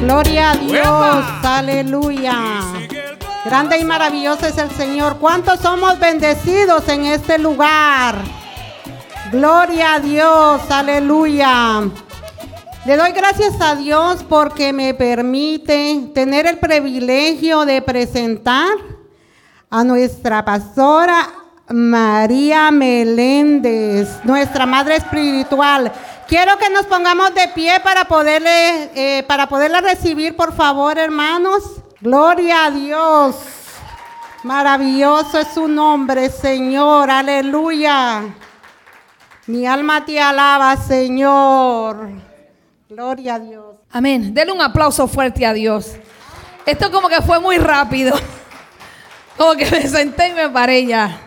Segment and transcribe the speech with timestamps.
[0.00, 2.62] Gloria a Dios, aleluya.
[3.44, 5.18] Grande y maravilloso es el Señor.
[5.18, 8.16] ¿Cuántos somos bendecidos en este lugar?
[9.30, 11.82] Gloria a Dios, aleluya.
[12.86, 18.70] Le doy gracias a Dios porque me permite tener el privilegio de presentar
[19.68, 21.28] a nuestra pastora
[21.68, 25.92] María Meléndez, nuestra madre espiritual.
[26.30, 31.64] Quiero que nos pongamos de pie para poderle, eh, para poderla recibir, por favor, hermanos.
[32.00, 33.34] Gloria a Dios.
[34.44, 37.10] Maravilloso es su nombre, Señor.
[37.10, 38.32] Aleluya.
[39.48, 42.10] Mi alma te alaba, Señor.
[42.88, 43.74] Gloria a Dios.
[43.90, 44.32] Amén.
[44.32, 45.96] Denle un aplauso fuerte a Dios.
[46.64, 48.16] Esto como que fue muy rápido.
[49.36, 51.18] Como que me senté y me paré ya.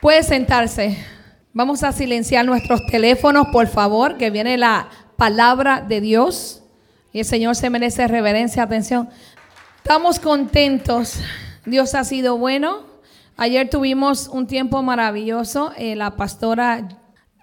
[0.00, 1.13] Puede sentarse.
[1.56, 6.64] Vamos a silenciar nuestros teléfonos, por favor, que viene la palabra de Dios.
[7.12, 9.08] Y el Señor se merece reverencia, atención.
[9.76, 11.20] Estamos contentos.
[11.64, 12.80] Dios ha sido bueno.
[13.36, 15.70] Ayer tuvimos un tiempo maravilloso.
[15.76, 16.88] Eh, la pastora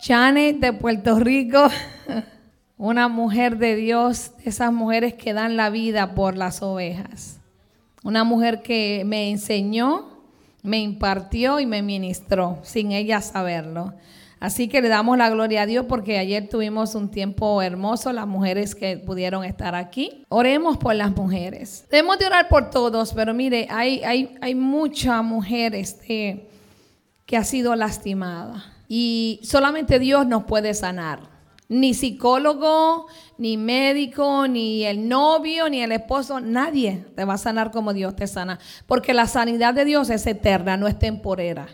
[0.01, 1.69] Janet de Puerto Rico
[2.77, 7.39] una mujer de Dios, esas mujeres que dan la vida por las ovejas.
[8.03, 10.20] Una mujer que me enseñó,
[10.63, 13.93] me impartió y me ministró sin ella saberlo.
[14.39, 18.25] Así que le damos la gloria a Dios porque ayer tuvimos un tiempo hermoso, las
[18.25, 20.25] mujeres que pudieron estar aquí.
[20.29, 21.85] Oremos por las mujeres.
[21.91, 25.73] Debemos de orar por todos, pero mire, hay, hay, hay mucha mujer
[26.07, 31.30] que ha sido lastimada y solamente Dios nos puede sanar.
[31.71, 37.71] Ni psicólogo, ni médico, ni el novio, ni el esposo, nadie te va a sanar
[37.71, 38.59] como Dios te sana.
[38.87, 41.69] Porque la sanidad de Dios es eterna, no es temporera.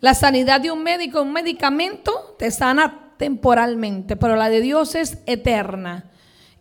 [0.00, 5.18] La sanidad de un médico, un medicamento, te sana temporalmente, pero la de Dios es
[5.26, 6.06] eterna.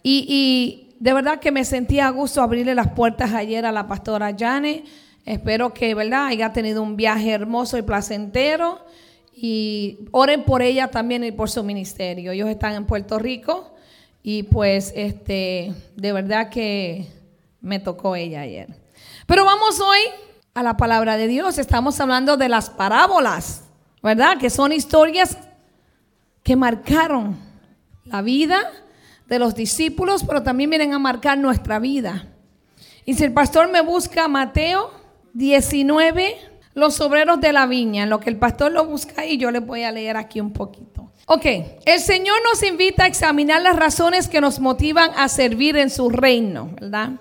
[0.04, 4.36] Y, de verdad que me sentía a gusto abrirle las puertas ayer a la pastora
[4.38, 4.84] Jane.
[5.26, 8.86] Espero que, ¿verdad?, haya tenido un viaje hermoso y placentero
[9.40, 12.32] y oren por ella también y por su ministerio.
[12.32, 13.72] Ellos están en Puerto Rico
[14.24, 17.06] y pues este de verdad que
[17.62, 18.68] me tocó ella ayer.
[19.28, 20.00] Pero vamos hoy
[20.56, 21.60] a la palabra de Dios.
[21.60, 23.66] Estamos hablando de las parábolas,
[24.02, 24.40] ¿verdad?
[24.40, 25.38] Que son historias
[26.42, 27.38] que marcaron
[28.06, 28.60] la vida
[29.28, 32.26] de los discípulos, pero también vienen a marcar nuestra vida.
[33.06, 34.90] Y si el pastor me busca Mateo
[35.36, 38.04] 19 los obreros de la viña.
[38.04, 40.54] En lo que el pastor lo busca y yo les voy a leer aquí un
[40.54, 41.12] poquito.
[41.26, 41.46] Ok,
[41.86, 46.10] el Señor nos invita a examinar las razones que nos motivan a servir en su
[46.10, 47.14] reino, ¿verdad?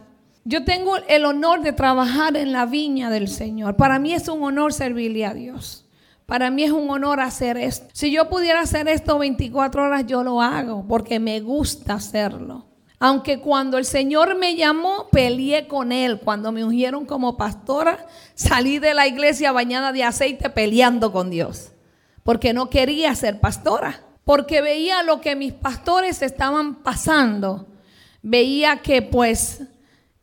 [0.44, 3.76] Yo tengo el honor de trabajar en la viña del Señor.
[3.76, 5.86] Para mí es un honor servirle a Dios.
[6.26, 7.86] Para mí es un honor hacer esto.
[7.94, 12.66] Si yo pudiera hacer esto 24 horas, yo lo hago porque me gusta hacerlo.
[12.98, 16.20] Aunque cuando el Señor me llamó, peleé con Él.
[16.20, 21.72] Cuando me ungieron como pastora, salí de la iglesia bañada de aceite peleando con Dios.
[22.22, 24.02] Porque no quería ser pastora.
[24.24, 27.66] Porque veía lo que mis pastores estaban pasando.
[28.22, 29.60] Veía que pues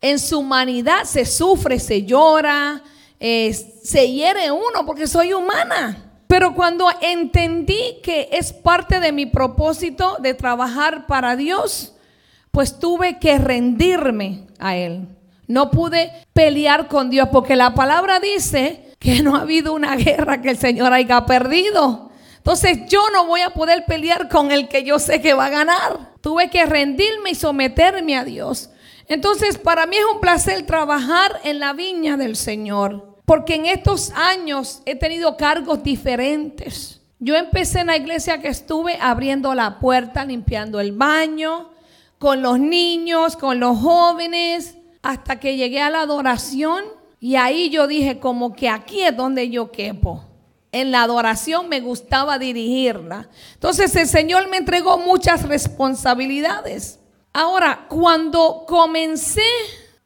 [0.02, 2.82] en su humanidad se sufre, se llora,
[3.20, 6.12] eh, se hiere uno porque soy humana.
[6.28, 11.93] Pero cuando entendí que es parte de mi propósito de trabajar para Dios,
[12.54, 15.08] pues tuve que rendirme a Él.
[15.48, 20.40] No pude pelear con Dios porque la palabra dice que no ha habido una guerra
[20.40, 22.12] que el Señor haya perdido.
[22.38, 25.50] Entonces yo no voy a poder pelear con el que yo sé que va a
[25.50, 26.12] ganar.
[26.22, 28.70] Tuve que rendirme y someterme a Dios.
[29.08, 33.18] Entonces para mí es un placer trabajar en la viña del Señor.
[33.26, 37.02] Porque en estos años he tenido cargos diferentes.
[37.18, 41.73] Yo empecé en la iglesia que estuve abriendo la puerta, limpiando el baño,
[42.24, 46.86] con los niños, con los jóvenes, hasta que llegué a la adoración
[47.20, 50.24] y ahí yo dije como que aquí es donde yo quepo.
[50.72, 53.28] En la adoración me gustaba dirigirla.
[53.56, 57.02] Entonces el Señor me entregó muchas responsabilidades.
[57.34, 59.42] Ahora, cuando comencé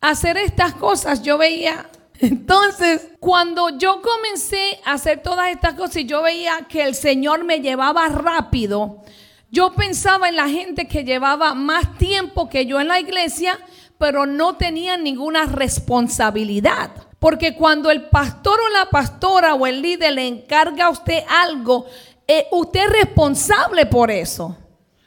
[0.02, 1.88] a hacer estas cosas, yo veía
[2.20, 7.44] entonces, cuando yo comencé a hacer todas estas cosas y yo veía que el Señor
[7.44, 9.04] me llevaba rápido,
[9.50, 13.58] yo pensaba en la gente que llevaba más tiempo que yo en la iglesia,
[13.98, 16.92] pero no tenía ninguna responsabilidad.
[17.20, 21.86] Porque cuando el pastor o la pastora o el líder le encarga a usted algo,
[22.28, 24.56] eh, usted es responsable por eso.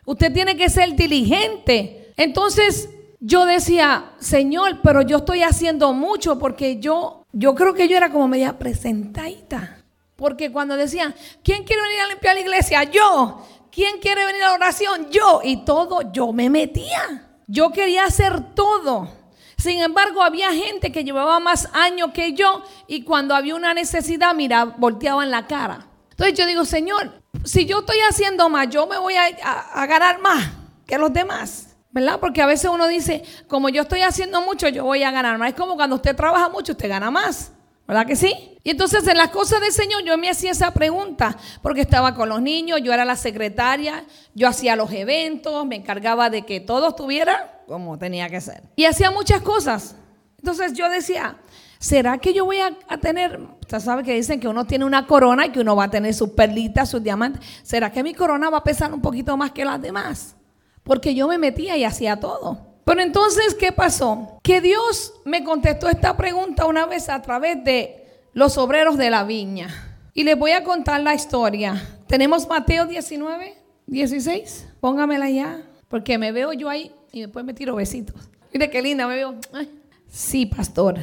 [0.07, 2.13] Usted tiene que ser diligente.
[2.17, 2.89] Entonces
[3.21, 8.11] yo decía, Señor, pero yo estoy haciendo mucho porque yo, yo creo que yo era
[8.11, 9.85] como media presentadita.
[10.17, 11.15] Porque cuando decían,
[11.45, 12.85] ¿quién quiere venir a limpiar la iglesia?
[12.85, 13.47] Yo.
[13.71, 15.11] ¿Quién quiere venir a la oración?
[15.11, 15.41] Yo.
[15.43, 17.29] Y todo, yo me metía.
[17.47, 19.09] Yo quería hacer todo.
[19.57, 24.35] Sin embargo, había gente que llevaba más años que yo y cuando había una necesidad,
[24.35, 25.87] mira, volteaban la cara.
[26.11, 30.21] Entonces yo digo, Señor, si yo estoy haciendo más, yo me voy a, a ganar
[30.21, 30.51] más
[30.87, 31.67] que los demás.
[31.93, 32.21] ¿Verdad?
[32.21, 35.51] Porque a veces uno dice, como yo estoy haciendo mucho, yo voy a ganar más.
[35.51, 37.53] Es como cuando usted trabaja mucho, usted gana más.
[37.91, 38.57] ¿Verdad que sí?
[38.63, 42.29] Y entonces en las cosas del Señor yo me hacía esa pregunta, porque estaba con
[42.29, 46.91] los niños, yo era la secretaria, yo hacía los eventos, me encargaba de que todo
[46.91, 48.63] estuviera como tenía que ser.
[48.77, 49.97] Y hacía muchas cosas.
[50.39, 51.39] Entonces yo decía,
[51.81, 55.47] ¿será que yo voy a, tener, usted sabe que dicen que uno tiene una corona
[55.47, 57.45] y que uno va a tener sus perlitas, sus diamantes?
[57.65, 60.37] ¿Será que mi corona va a pesar un poquito más que las demás?
[60.85, 62.70] Porque yo me metía y hacía todo.
[62.85, 64.39] Pero entonces, ¿qué pasó?
[64.43, 69.25] Que Dios me contestó esta pregunta una vez a través de los obreros de la
[69.25, 69.69] viña.
[70.15, 71.81] Y les voy a contar la historia.
[72.07, 73.55] Tenemos Mateo 19,
[73.87, 74.69] 16.
[74.81, 75.63] Póngamela ya.
[75.89, 78.17] Porque me veo yo ahí y después me tiro besitos.
[78.53, 79.35] Mire qué linda, me veo.
[80.09, 80.99] sí, pastor.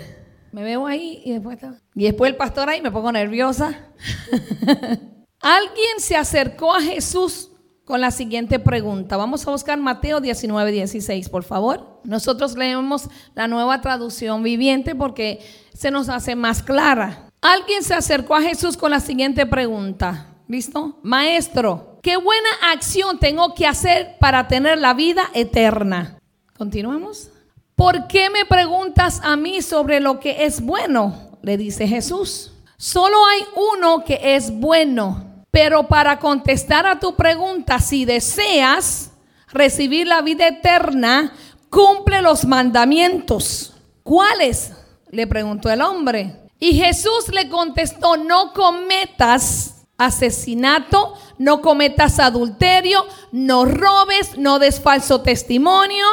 [0.51, 1.57] Me veo ahí y después.
[1.93, 3.87] Y después el pastor ahí me pongo nerviosa.
[5.39, 7.51] Alguien se acercó a Jesús
[7.87, 9.15] con la siguiente pregunta.
[9.15, 12.01] Vamos a buscar Mateo 19, 16, por favor.
[12.03, 15.39] Nosotros leemos la nueva traducción viviente porque
[15.73, 17.29] se nos hace más clara.
[17.39, 20.35] Alguien se acercó a Jesús con la siguiente pregunta.
[20.49, 20.99] ¿Listo?
[21.01, 26.19] Maestro, ¿qué buena acción tengo que hacer para tener la vida eterna?
[26.57, 27.29] Continuemos.
[27.75, 31.37] ¿Por qué me preguntas a mí sobre lo que es bueno?
[31.41, 32.51] Le dice Jesús.
[32.75, 39.11] Solo hay uno que es bueno pero para contestar a tu pregunta, si deseas
[39.49, 41.33] recibir la vida eterna,
[41.69, 43.73] cumple los mandamientos.
[44.03, 44.73] ¿Cuáles?
[45.09, 46.49] Le preguntó el hombre.
[46.59, 55.21] Y Jesús le contestó, no cometas asesinato, no cometas adulterio, no robes, no des falso
[55.21, 56.05] testimonio,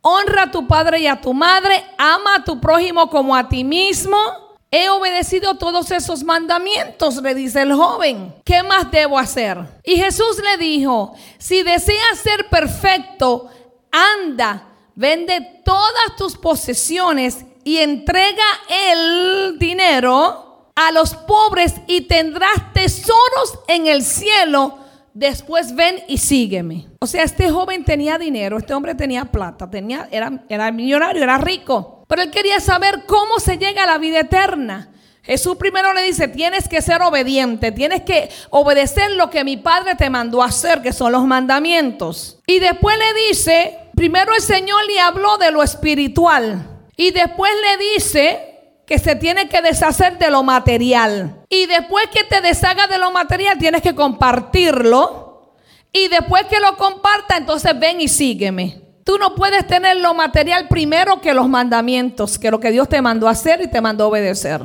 [0.00, 3.64] honra a tu padre y a tu madre, ama a tu prójimo como a ti
[3.64, 4.41] mismo
[4.74, 8.34] He obedecido todos esos mandamientos, le dice el joven.
[8.42, 9.58] ¿Qué más debo hacer?
[9.84, 13.50] Y Jesús le dijo, si deseas ser perfecto,
[13.90, 23.58] anda, vende todas tus posesiones y entrega el dinero a los pobres y tendrás tesoros
[23.68, 24.78] en el cielo.
[25.12, 26.88] Después ven y sígueme.
[26.98, 31.36] O sea, este joven tenía dinero, este hombre tenía plata, tenía, era, era millonario, era
[31.36, 32.01] rico.
[32.12, 34.90] Pero él quería saber cómo se llega a la vida eterna.
[35.22, 39.94] Jesús primero le dice, tienes que ser obediente, tienes que obedecer lo que mi padre
[39.94, 42.38] te mandó hacer, que son los mandamientos.
[42.46, 46.84] Y después le dice, primero el Señor le habló de lo espiritual.
[46.98, 51.46] Y después le dice que se tiene que deshacer de lo material.
[51.48, 55.54] Y después que te deshaga de lo material, tienes que compartirlo.
[55.94, 58.81] Y después que lo comparta, entonces ven y sígueme.
[59.04, 63.02] Tú no puedes tener lo material primero que los mandamientos, que lo que Dios te
[63.02, 64.62] mandó hacer y te mandó obedecer.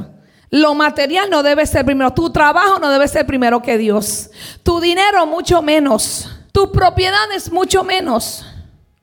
[0.49, 2.13] Lo material no debe ser primero.
[2.13, 4.29] Tu trabajo no debe ser primero que Dios.
[4.63, 6.29] Tu dinero mucho menos.
[6.51, 8.45] Tu propiedad es mucho menos.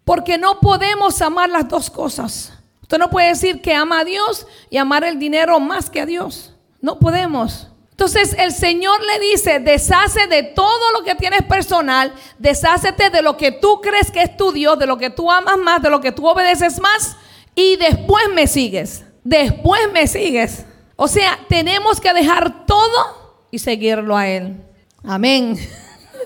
[0.04, 2.52] Porque no podemos amar las dos cosas.
[2.82, 6.06] Usted no puede decir que ama a Dios y amar el dinero más que a
[6.06, 6.52] Dios.
[6.80, 7.68] No podemos.
[7.94, 13.36] Entonces el Señor le dice, deshace de todo lo que tienes personal, deshácete de lo
[13.36, 16.00] que tú crees que es tu Dios, de lo que tú amas más, de lo
[16.00, 17.16] que tú obedeces más,
[17.54, 19.04] y después me sigues.
[19.22, 20.64] Después me sigues.
[20.96, 24.60] O sea, tenemos que dejar todo y seguirlo a Él.
[25.04, 25.56] Amén.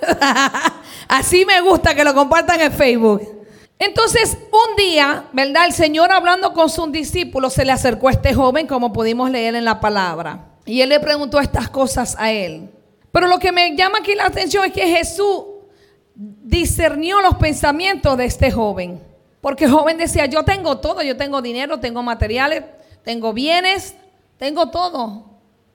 [1.09, 3.21] Así me gusta que lo compartan en Facebook.
[3.78, 5.66] Entonces, un día, ¿verdad?
[5.66, 9.54] El Señor hablando con sus discípulos se le acercó a este joven, como pudimos leer
[9.54, 10.47] en la palabra.
[10.68, 12.68] Y él le preguntó estas cosas a él.
[13.10, 15.44] Pero lo que me llama aquí la atención es que Jesús
[16.14, 19.02] discernió los pensamientos de este joven.
[19.40, 22.64] Porque el joven decía, yo tengo todo, yo tengo dinero, tengo materiales,
[23.02, 23.94] tengo bienes,
[24.37, 25.25] tengo todo.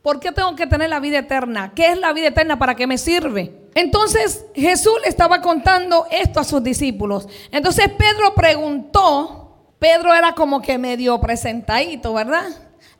[0.04, 1.72] ¿Por qué tengo que tener la vida eterna?
[1.74, 2.60] ¿Qué es la vida eterna?
[2.60, 3.70] ¿Para qué me sirve?
[3.74, 7.28] Entonces Jesús le estaba contando esto a sus discípulos.
[7.52, 12.46] Entonces Pedro preguntó, Pedro era como que medio presentadito, ¿verdad?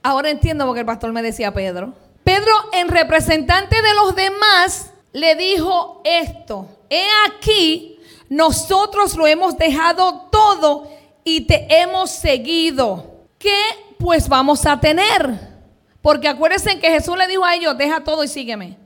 [0.04, 1.94] Ahora entiendo porque el pastor me decía Pedro.
[2.26, 6.68] Pedro, en representante de los demás, le dijo esto.
[6.90, 10.90] He aquí, nosotros lo hemos dejado todo
[11.24, 13.28] y te hemos seguido.
[13.40, 13.58] ¿Qué
[13.98, 15.54] pues vamos a tener?
[16.02, 18.78] Porque acuérdense que Jesús le dijo a ellos, deja todo y sígueme.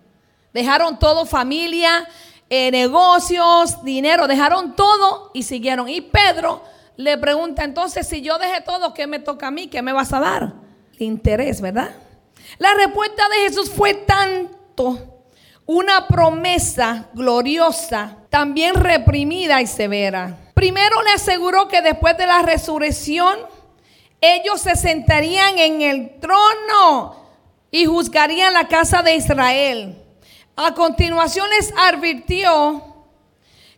[0.53, 2.07] Dejaron todo, familia,
[2.49, 5.89] eh, negocios, dinero, dejaron todo y siguieron.
[5.89, 6.61] Y Pedro
[6.95, 9.67] le pregunta, entonces, si yo dejé todo, ¿qué me toca a mí?
[9.67, 10.66] ¿Qué me vas a dar?
[10.97, 11.91] Interés, ¿verdad?
[12.57, 15.17] La respuesta de Jesús fue tanto
[15.65, 20.37] una promesa gloriosa, también reprimida y severa.
[20.53, 23.37] Primero le aseguró que después de la resurrección,
[24.21, 27.27] ellos se sentarían en el trono
[27.69, 30.01] y juzgarían la casa de Israel.
[30.55, 33.05] A continuación les advirtió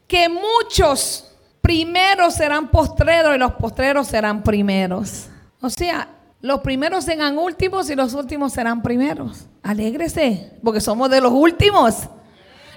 [0.07, 1.25] que muchos
[1.59, 5.27] primeros serán postreros y los postreros serán primeros.
[5.59, 6.07] O sea,
[6.41, 9.45] los primeros serán últimos y los últimos serán primeros.
[9.61, 11.95] Alégrese, porque somos de los últimos.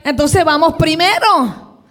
[0.02, 1.85] Entonces vamos primero.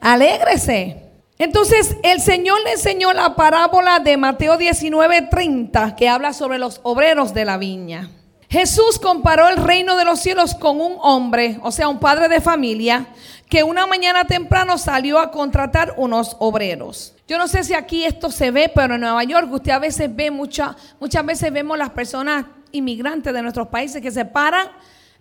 [0.00, 1.10] Alégrese.
[1.38, 7.34] Entonces el Señor le enseñó la parábola de Mateo 19:30 que habla sobre los obreros
[7.34, 8.10] de la viña.
[8.48, 12.40] Jesús comparó el reino de los cielos con un hombre, o sea, un padre de
[12.40, 13.06] familia,
[13.52, 17.12] que una mañana temprano salió a contratar unos obreros.
[17.28, 20.08] Yo no sé si aquí esto se ve, pero en Nueva York usted a veces
[20.16, 24.68] ve muchas, muchas veces vemos las personas inmigrantes de nuestros países que se paran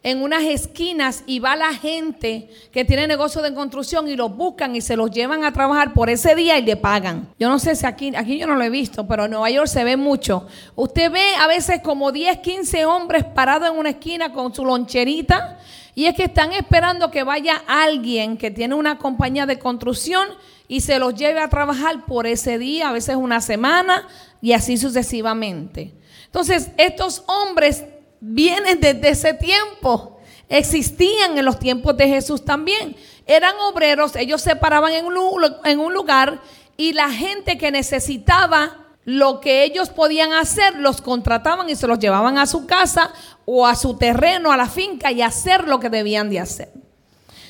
[0.01, 4.77] en unas esquinas y va la gente que tiene negocio de construcción y los buscan
[4.77, 7.27] y se los llevan a trabajar por ese día y le pagan.
[7.37, 9.67] Yo no sé si aquí, aquí yo no lo he visto, pero en Nueva York
[9.67, 10.47] se ve mucho.
[10.77, 15.57] Usted ve a veces como 10, 15 hombres parados en una esquina con su loncherita
[15.93, 20.27] y es que están esperando que vaya alguien que tiene una compañía de construcción
[20.67, 24.07] y se los lleve a trabajar por ese día, a veces una semana
[24.41, 25.93] y así sucesivamente.
[26.25, 27.83] Entonces, estos hombres
[28.21, 30.19] vienen desde ese tiempo.
[30.47, 32.95] Existían en los tiempos de Jesús también.
[33.25, 36.39] Eran obreros, ellos se paraban en un, lugar
[36.77, 41.99] y la gente que necesitaba lo que ellos podían hacer, los contrataban y se los
[41.99, 43.11] llevaban a su casa
[43.45, 46.71] o a su terreno, a la finca y hacer lo que debían de hacer.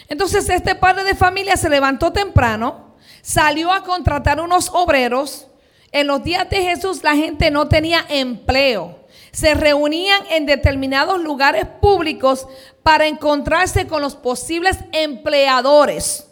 [0.07, 5.47] Entonces este padre de familia se levantó temprano, salió a contratar unos obreros.
[5.91, 11.65] En los días de Jesús la gente no tenía empleo se reunían en determinados lugares
[11.81, 12.47] públicos
[12.83, 16.27] para encontrarse con los posibles empleadores.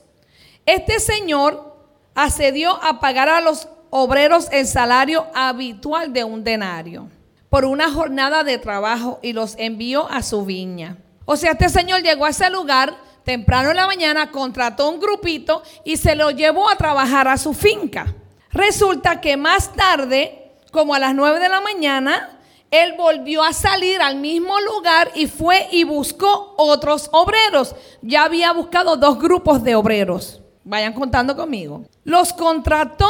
[0.66, 1.76] Este señor
[2.14, 7.10] accedió a pagar a los obreros el salario habitual de un denario
[7.50, 10.98] por una jornada de trabajo y los envió a su viña.
[11.26, 15.62] O sea, este señor llegó a ese lugar temprano en la mañana, contrató un grupito
[15.84, 18.16] y se lo llevó a trabajar a su finca.
[18.52, 22.40] Resulta que más tarde, como a las 9 de la mañana,
[22.72, 27.76] él volvió a salir al mismo lugar y fue y buscó otros obreros.
[28.02, 30.42] Ya había buscado dos grupos de obreros.
[30.64, 31.86] Vayan contando conmigo.
[32.04, 33.10] Los contrató,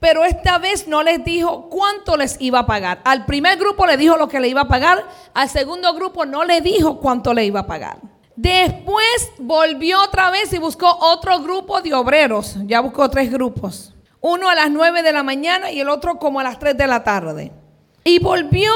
[0.00, 3.00] pero esta vez no les dijo cuánto les iba a pagar.
[3.04, 6.44] Al primer grupo le dijo lo que le iba a pagar, al segundo grupo no
[6.44, 7.98] le dijo cuánto le iba a pagar.
[8.36, 12.54] Después volvió otra vez y buscó otro grupo de obreros.
[12.66, 13.92] Ya buscó tres grupos.
[14.20, 16.86] Uno a las nueve de la mañana y el otro como a las tres de
[16.86, 17.50] la tarde.
[18.04, 18.72] Y volvió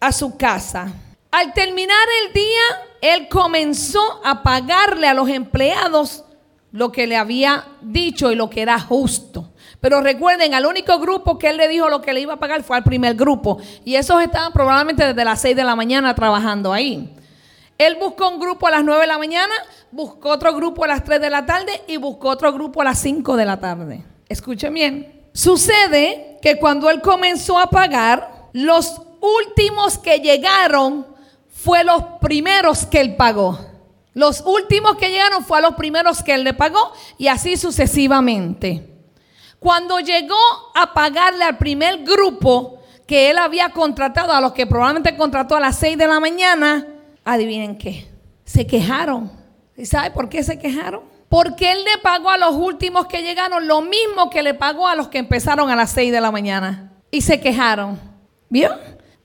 [0.00, 0.92] a su casa.
[1.30, 2.62] Al terminar el día,
[3.00, 6.24] él comenzó a pagarle a los empleados
[6.72, 9.49] lo que le había dicho y lo que era justo.
[9.80, 12.62] Pero recuerden, al único grupo que él le dijo lo que le iba a pagar
[12.62, 13.58] fue al primer grupo.
[13.84, 17.16] Y esos estaban probablemente desde las 6 de la mañana trabajando ahí.
[17.78, 19.54] Él buscó un grupo a las 9 de la mañana,
[19.90, 22.98] buscó otro grupo a las 3 de la tarde y buscó otro grupo a las
[22.98, 24.04] 5 de la tarde.
[24.28, 25.22] Escuchen bien.
[25.32, 31.06] Sucede que cuando él comenzó a pagar, los últimos que llegaron
[31.48, 33.58] fue los primeros que él pagó.
[34.12, 38.89] Los últimos que llegaron fue a los primeros que él le pagó y así sucesivamente.
[39.60, 40.36] Cuando llegó
[40.74, 45.60] a pagarle al primer grupo que él había contratado, a los que probablemente contrató a
[45.60, 46.86] las 6 de la mañana,
[47.24, 48.08] adivinen qué,
[48.44, 49.30] se quejaron.
[49.76, 51.02] ¿Y sabe por qué se quejaron?
[51.28, 54.96] Porque él le pagó a los últimos que llegaron lo mismo que le pagó a
[54.96, 56.92] los que empezaron a las 6 de la mañana.
[57.10, 58.00] Y se quejaron.
[58.48, 58.70] ¿Vio?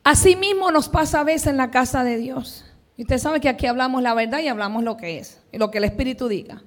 [0.03, 2.65] Así mismo nos pasa a veces en la casa de Dios.
[2.97, 5.71] Y usted sabe que aquí hablamos la verdad y hablamos lo que es, y lo
[5.71, 6.61] que el Espíritu diga.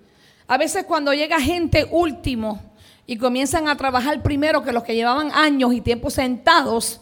[0.47, 2.61] A veces cuando llega gente último
[3.09, 7.01] y comienzan a trabajar primero que los que llevaban años y tiempo sentados,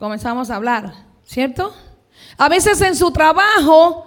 [0.00, 0.92] comenzamos a hablar,
[1.24, 1.72] ¿cierto?
[2.36, 4.04] A veces en su trabajo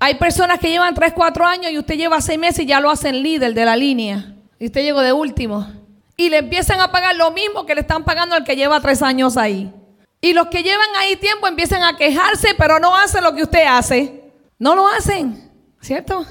[0.00, 2.90] hay personas que llevan 3, 4 años y usted lleva 6 meses y ya lo
[2.90, 4.34] hacen líder de la línea.
[4.58, 5.68] Y usted llegó de último.
[6.16, 9.00] Y le empiezan a pagar lo mismo que le están pagando al que lleva 3
[9.02, 9.72] años ahí.
[10.20, 13.66] Y los que llevan ahí tiempo empiezan a quejarse, pero no hacen lo que usted
[13.68, 14.32] hace.
[14.58, 15.48] No lo hacen,
[15.80, 16.26] ¿cierto?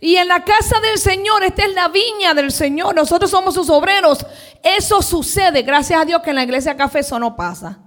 [0.00, 3.70] Y en la casa del Señor, esta es la viña del Señor, nosotros somos sus
[3.70, 4.24] obreros.
[4.62, 7.78] Eso sucede, gracias a Dios que en la iglesia café eso no pasa.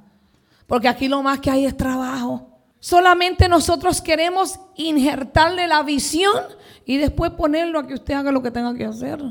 [0.65, 2.47] Porque aquí lo más que hay es trabajo.
[2.79, 6.43] Solamente nosotros queremos injertarle la visión
[6.85, 9.21] y después ponerlo a que usted haga lo que tenga que hacer.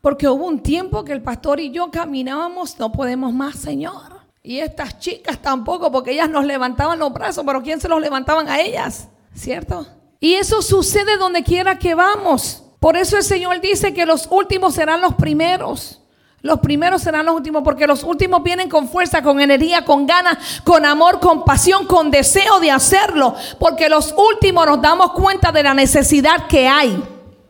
[0.00, 4.16] Porque hubo un tiempo que el pastor y yo caminábamos, no podemos más, Señor.
[4.42, 8.48] Y estas chicas tampoco, porque ellas nos levantaban los brazos, pero ¿quién se los levantaban
[8.48, 9.08] a ellas?
[9.34, 9.86] ¿Cierto?
[10.20, 12.62] Y eso sucede donde quiera que vamos.
[12.80, 16.00] Por eso el Señor dice que los últimos serán los primeros.
[16.42, 20.60] Los primeros serán los últimos porque los últimos vienen con fuerza, con energía, con ganas,
[20.62, 23.34] con amor, con pasión, con deseo de hacerlo.
[23.58, 27.02] Porque los últimos nos damos cuenta de la necesidad que hay.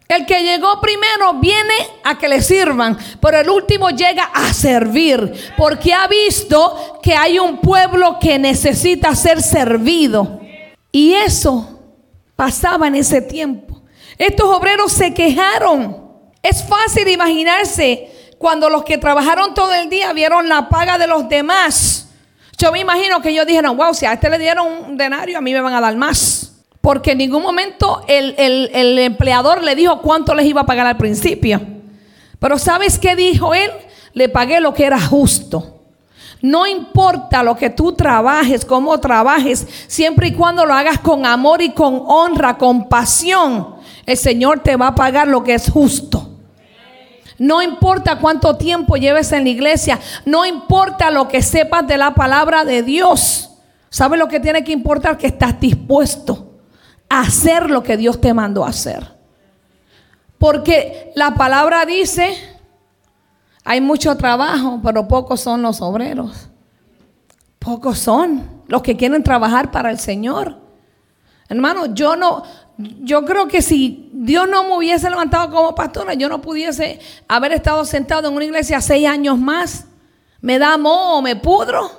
[0.08, 5.32] El que llegó primero viene a que le sirvan, pero el último llega a servir,
[5.56, 10.40] porque ha visto que hay un pueblo que necesita ser servido.
[10.92, 11.75] Y eso
[12.37, 13.83] pasaba en ese tiempo.
[14.19, 16.07] Estos obreros se quejaron.
[16.43, 21.28] Es fácil imaginarse cuando los que trabajaron todo el día vieron la paga de los
[21.28, 22.09] demás.
[22.59, 25.40] Yo me imagino que ellos dijeron, wow, si a este le dieron un denario, a
[25.40, 26.52] mí me van a dar más.
[26.81, 30.97] Porque en ningún momento el, el empleador le dijo cuánto les iba a pagar al
[30.97, 31.61] principio.
[32.38, 33.71] Pero ¿sabes qué dijo él?
[34.12, 35.75] Le pagué lo que era justo.
[36.46, 41.60] No importa lo que tú trabajes, cómo trabajes, siempre y cuando lo hagas con amor
[41.60, 43.74] y con honra, con pasión,
[44.06, 46.38] el Señor te va a pagar lo que es justo.
[47.36, 52.14] No importa cuánto tiempo lleves en la iglesia, no importa lo que sepas de la
[52.14, 53.50] palabra de Dios.
[53.90, 55.18] ¿Sabes lo que tiene que importar?
[55.18, 56.60] Que estás dispuesto
[57.08, 59.16] a hacer lo que Dios te mandó a hacer.
[60.38, 62.55] Porque la palabra dice,
[63.68, 66.49] hay mucho trabajo, pero pocos son los obreros.
[67.58, 70.56] Pocos son los que quieren trabajar para el Señor.
[71.49, 72.44] Hermano, yo no,
[72.78, 77.52] yo creo que si Dios no me hubiese levantado como pastora, yo no pudiese haber
[77.54, 79.87] estado sentado en una iglesia seis años más.
[80.40, 81.90] Me da moho, me pudro.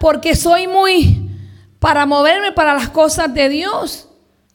[0.00, 1.28] Porque soy muy
[1.78, 4.08] para moverme para las cosas de Dios.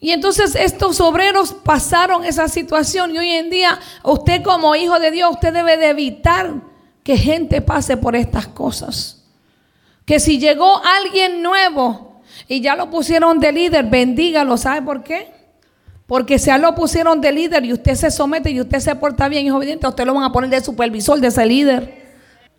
[0.06, 5.10] Y entonces estos obreros pasaron esa situación y hoy en día usted como hijo de
[5.10, 6.54] Dios, usted debe de evitar
[7.02, 9.24] que gente pase por estas cosas.
[10.04, 14.56] Que si llegó alguien nuevo, y ya lo pusieron de líder, bendígalo.
[14.56, 15.32] ¿Sabe por qué?
[16.06, 19.28] Porque si ya lo pusieron de líder y usted se somete y usted se porta
[19.28, 22.06] bien y es obediente, usted lo van a poner de supervisor de ese líder.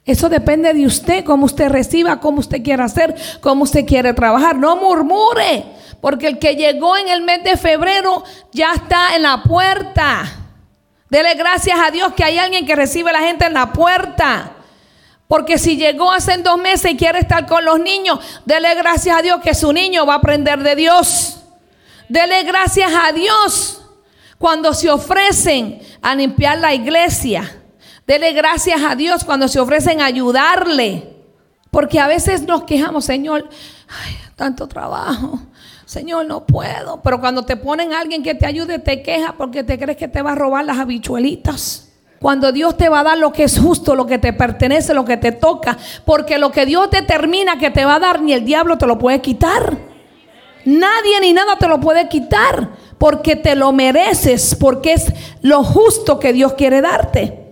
[0.04, 4.58] Eso depende de usted, cómo usted reciba, cómo usted quiere hacer, cómo usted quiere trabajar.
[4.58, 9.44] No murmure, porque el que llegó en el mes de febrero ya está en la
[9.44, 10.26] puerta.
[11.10, 14.54] Dele gracias a Dios que hay alguien que recibe a la gente en la puerta.
[15.28, 19.22] Porque si llegó hace dos meses y quiere estar con los niños, dele gracias a
[19.22, 21.40] Dios que su niño va a aprender de Dios.
[22.08, 23.82] Dele gracias a Dios
[24.38, 27.62] cuando se ofrecen a limpiar la iglesia.
[28.06, 31.16] Dele gracias a Dios cuando se ofrecen a ayudarle.
[31.72, 33.50] Porque a veces nos quejamos, Señor,
[34.38, 35.42] tanto trabajo.
[35.88, 37.02] Señor, no puedo.
[37.02, 40.10] Pero cuando te ponen a alguien que te ayude, te queja porque te crees que
[40.10, 41.88] te va a robar las habichuelitas.
[42.20, 45.06] Cuando Dios te va a dar lo que es justo, lo que te pertenece, lo
[45.06, 45.78] que te toca.
[46.04, 49.00] Porque lo que Dios determina que te va a dar, ni el diablo te lo
[49.00, 49.78] puede quitar.
[50.66, 52.72] Nadie ni nada te lo puede quitar.
[52.98, 54.56] Porque te lo mereces.
[54.60, 57.46] Porque es lo justo que Dios quiere darte.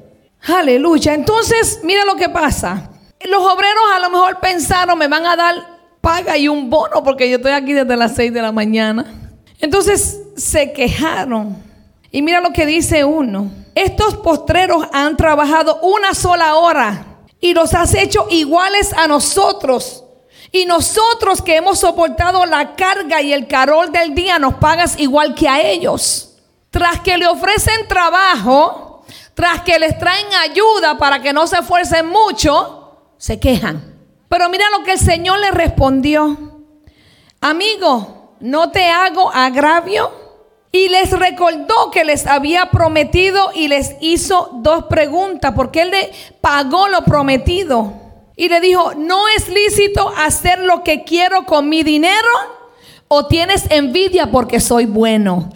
[0.45, 1.13] Aleluya.
[1.13, 2.89] Entonces, mira lo que pasa.
[3.21, 5.74] Los obreros a lo mejor pensaron, me van a dar
[6.05, 9.33] paga y un bono porque yo estoy aquí desde las 6 de la mañana.
[9.59, 11.57] Entonces se quejaron.
[12.11, 13.49] Y mira lo que dice uno.
[13.73, 20.03] Estos postreros han trabajado una sola hora y los has hecho iguales a nosotros.
[20.51, 25.33] Y nosotros que hemos soportado la carga y el carol del día nos pagas igual
[25.33, 26.35] que a ellos.
[26.69, 32.05] Tras que le ofrecen trabajo, tras que les traen ayuda para que no se esfuercen
[32.05, 33.94] mucho, se quejan.
[34.35, 36.37] Pero mira lo que el Señor le respondió.
[37.39, 40.11] Amigo, no te hago agravio
[40.73, 46.11] y les recordó que les había prometido y les hizo dos preguntas, porque él le
[46.41, 47.93] pagó lo prometido.
[48.35, 52.27] Y le dijo, ¿no es lícito hacer lo que quiero con mi dinero?
[53.07, 55.49] ¿O tienes envidia porque soy bueno?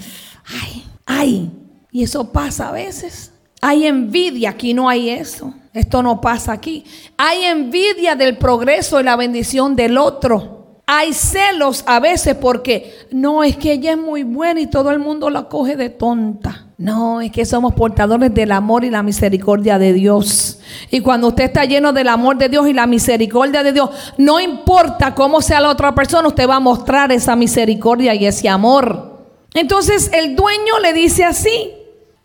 [0.46, 1.52] Ay, ay.
[1.92, 3.34] Y eso pasa a veces.
[3.60, 5.54] Hay envidia, aquí no hay eso.
[5.74, 6.84] Esto no pasa aquí.
[7.18, 10.60] Hay envidia del progreso y la bendición del otro.
[10.88, 14.98] Hay celos a veces porque no es que ella es muy buena y todo el
[14.98, 16.66] mundo la coge de tonta.
[16.80, 20.60] No, es que somos portadores del amor y la misericordia de Dios.
[20.90, 24.40] Y cuando usted está lleno del amor de Dios y la misericordia de Dios, no
[24.40, 29.28] importa cómo sea la otra persona, usted va a mostrar esa misericordia y ese amor.
[29.54, 31.72] Entonces el dueño le dice así,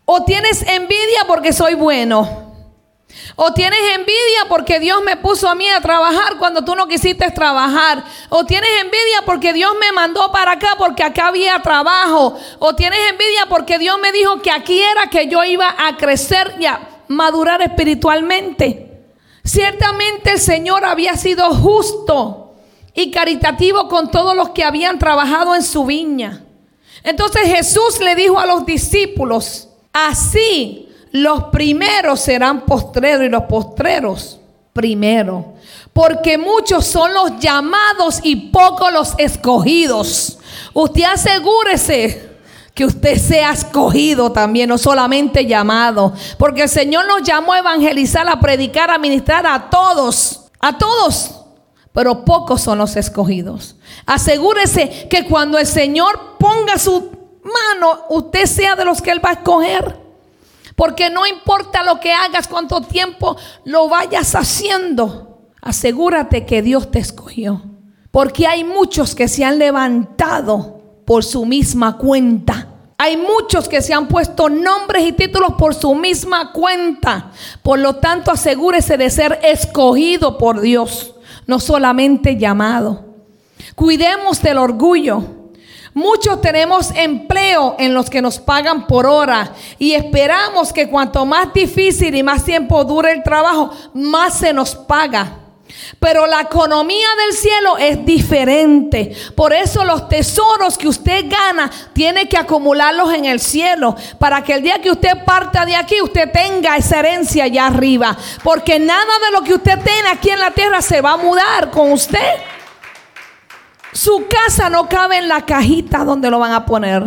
[0.05, 2.44] o tienes envidia porque soy bueno
[3.35, 7.29] o tienes envidia porque Dios me puso a mí a trabajar cuando tú no quisiste
[7.31, 8.03] trabajar.
[8.29, 12.37] O tienes envidia porque Dios me mandó para acá porque acá había trabajo.
[12.59, 16.55] O tienes envidia porque Dios me dijo que aquí era que yo iba a crecer
[16.59, 19.03] y a madurar espiritualmente.
[19.43, 22.53] Ciertamente el Señor había sido justo
[22.93, 26.43] y caritativo con todos los que habían trabajado en su viña.
[27.03, 30.84] Entonces Jesús le dijo a los discípulos, así
[31.15, 34.39] los primeros serán postreros y los postreros
[34.73, 35.53] primero.
[35.93, 40.37] Porque muchos son los llamados y pocos los escogidos.
[40.73, 42.35] Usted asegúrese
[42.73, 46.13] que usted sea escogido también, no solamente llamado.
[46.37, 51.31] Porque el Señor nos llamó a evangelizar, a predicar, a ministrar a todos, a todos.
[51.93, 53.77] Pero pocos son los escogidos.
[54.05, 57.09] Asegúrese que cuando el Señor ponga su
[57.41, 60.04] mano, usted sea de los que Él va a escoger.
[60.75, 66.99] Porque no importa lo que hagas, cuánto tiempo lo vayas haciendo, asegúrate que Dios te
[66.99, 67.61] escogió.
[68.11, 72.69] Porque hay muchos que se han levantado por su misma cuenta.
[72.97, 77.31] Hay muchos que se han puesto nombres y títulos por su misma cuenta.
[77.61, 83.05] Por lo tanto, asegúrese de ser escogido por Dios, no solamente llamado.
[83.75, 85.44] Cuidemos del orgullo.
[85.95, 91.53] Muchos tenemos empleo en los que nos pagan por hora y esperamos que cuanto más
[91.53, 95.37] difícil y más tiempo dure el trabajo, más se nos paga.
[95.97, 99.15] Pero la economía del cielo es diferente.
[99.37, 103.95] Por eso los tesoros que usted gana tiene que acumularlos en el cielo.
[104.19, 108.17] Para que el día que usted parta de aquí, usted tenga esa herencia allá arriba.
[108.43, 111.71] Porque nada de lo que usted tiene aquí en la tierra se va a mudar
[111.71, 112.54] con usted.
[113.95, 117.01] Su casa no cabe en la cajita donde lo van a poner.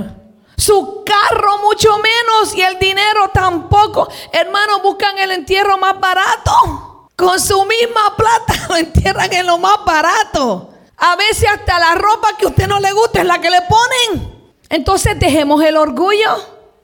[0.57, 4.09] Su carro mucho menos y el dinero tampoco.
[4.33, 7.11] Hermanos, buscan el entierro más barato.
[7.15, 10.71] Con su misma plata lo entierran en lo más barato.
[10.97, 13.61] A veces hasta la ropa que a usted no le gusta es la que le
[13.63, 14.55] ponen.
[14.71, 16.37] Entonces dejemos el orgullo.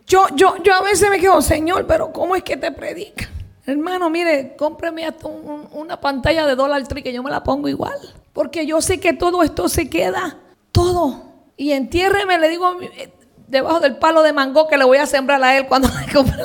[0.07, 3.27] Yo, yo, yo a veces me quedo, Señor, pero ¿cómo es que te predica?
[3.65, 7.99] Hermano, mire, cómpreme hasta una pantalla de Dollar Tree que yo me la pongo igual.
[8.35, 10.37] Porque yo sé que todo esto se queda.
[10.73, 11.23] Todo.
[11.57, 13.15] Y entiérreme, le digo, eh,
[13.47, 16.45] debajo del palo de mango que le voy a sembrar a él cuando me compre.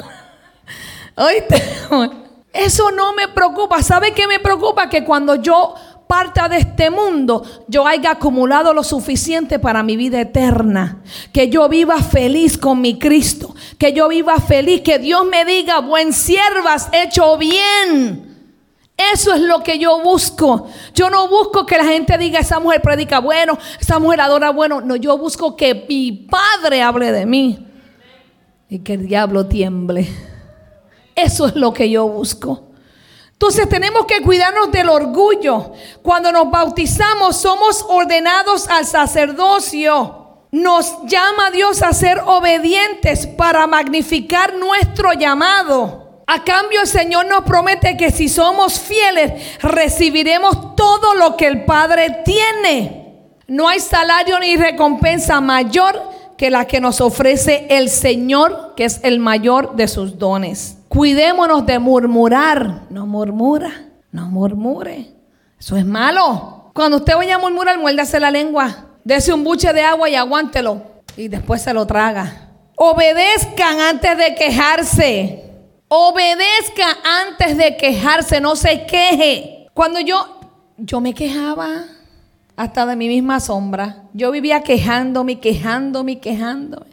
[1.15, 1.61] ¿Oíste?
[2.53, 3.81] Eso no me preocupa.
[3.81, 4.87] ¿Sabe qué me preocupa?
[4.87, 5.73] Que cuando yo
[6.07, 11.01] parta de este mundo, yo haya acumulado lo suficiente para mi vida eterna.
[11.33, 13.55] Que yo viva feliz con mi Cristo.
[13.79, 14.81] Que yo viva feliz.
[14.81, 18.28] Que Dios me diga, buen siervas, hecho bien.
[18.99, 20.67] Eso es lo que yo busco.
[20.93, 24.81] Yo no busco que la gente diga, esa mujer predica bueno, esa mujer adora bueno.
[24.81, 27.65] No, yo busco que mi Padre hable de mí.
[28.67, 30.05] Y que el diablo tiemble.
[31.15, 32.67] Eso es lo que yo busco.
[33.31, 35.71] Entonces tenemos que cuidarnos del orgullo.
[36.01, 40.43] Cuando nos bautizamos somos ordenados al sacerdocio.
[40.51, 46.08] Nos llama Dios a ser obedientes para magnificar nuestro llamado.
[46.31, 51.65] A cambio el Señor nos promete que si somos fieles recibiremos todo lo que el
[51.65, 53.15] Padre tiene.
[53.47, 55.99] No hay salario ni recompensa mayor
[56.37, 60.77] que la que nos ofrece el Señor, que es el mayor de sus dones.
[60.87, 62.83] Cuidémonos de murmurar.
[62.91, 65.07] No murmura, no murmure.
[65.59, 66.69] Eso es malo.
[66.75, 68.85] Cuando usted vaya a murmurar, muérdase la lengua.
[69.03, 70.83] Dese un buche de agua y aguántelo.
[71.17, 72.51] Y después se lo traga.
[72.75, 75.48] Obedezcan antes de quejarse.
[75.89, 78.39] Obedezca antes de quejarse.
[78.39, 79.67] No se queje.
[79.73, 80.39] Cuando yo,
[80.77, 81.85] yo me quejaba
[82.55, 84.03] hasta de mi misma sombra.
[84.13, 86.85] Yo vivía quejándome, quejándome, quejándome.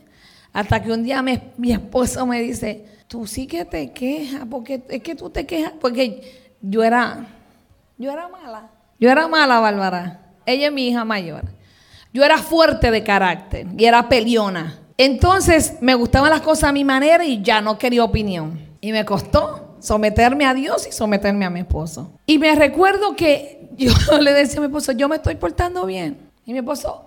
[0.52, 5.02] Hasta que un día mi esposo me dice, tú sí que te quejas, porque es
[5.02, 7.26] que tú te quejas, porque yo era,
[7.98, 8.70] yo era mala.
[8.98, 10.20] Yo era mala, Bárbara.
[10.46, 11.44] Ella es mi hija mayor.
[12.12, 14.78] Yo era fuerte de carácter y era peliona.
[14.96, 18.65] Entonces me gustaban las cosas a mi manera y ya no quería opinión.
[18.86, 22.12] Y me costó someterme a Dios y someterme a mi esposo.
[22.24, 26.30] Y me recuerdo que yo le decía a mi esposo, yo me estoy portando bien.
[26.44, 27.04] Y mi esposo,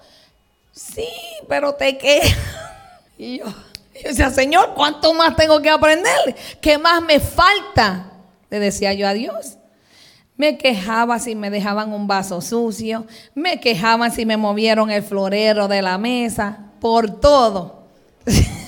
[0.74, 1.08] sí,
[1.48, 2.38] pero te quejas.
[3.18, 6.36] Y yo, yo decía, Señor, ¿cuánto más tengo que aprender?
[6.60, 8.12] ¿Qué más me falta?
[8.50, 9.58] Le decía yo a Dios.
[10.36, 13.08] Me quejaba si me dejaban un vaso sucio.
[13.36, 16.72] Me quejaban si me movieron el florero de la mesa.
[16.82, 17.84] Por todo.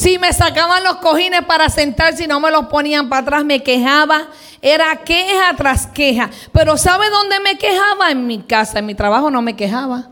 [0.00, 3.62] si me sacaban los cojines para sentar, si no me los ponían para atrás, me
[3.62, 4.28] quejaba.
[4.62, 6.30] Era queja tras queja.
[6.52, 8.10] Pero ¿sabe dónde me quejaba?
[8.10, 10.08] En mi casa, en mi trabajo no me quejaba.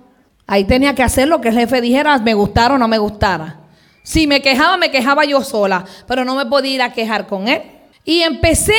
[0.46, 3.60] Ahí tenía que hacer lo que el jefe dijera, me gustara o no me gustara.
[4.02, 7.48] Si me quejaba, me quejaba yo sola, pero no me podía ir a quejar con
[7.48, 7.62] él.
[8.04, 8.76] Y empecé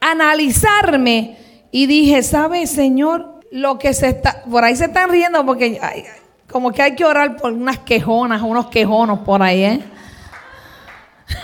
[0.00, 1.36] a analizarme
[1.70, 3.40] y dije, ¿sabe, Señor?
[3.50, 5.78] Lo que se está, por ahí se están riendo porque
[6.50, 9.95] como que hay que orar por unas quejonas, unos quejonos por ahí, ¿eh?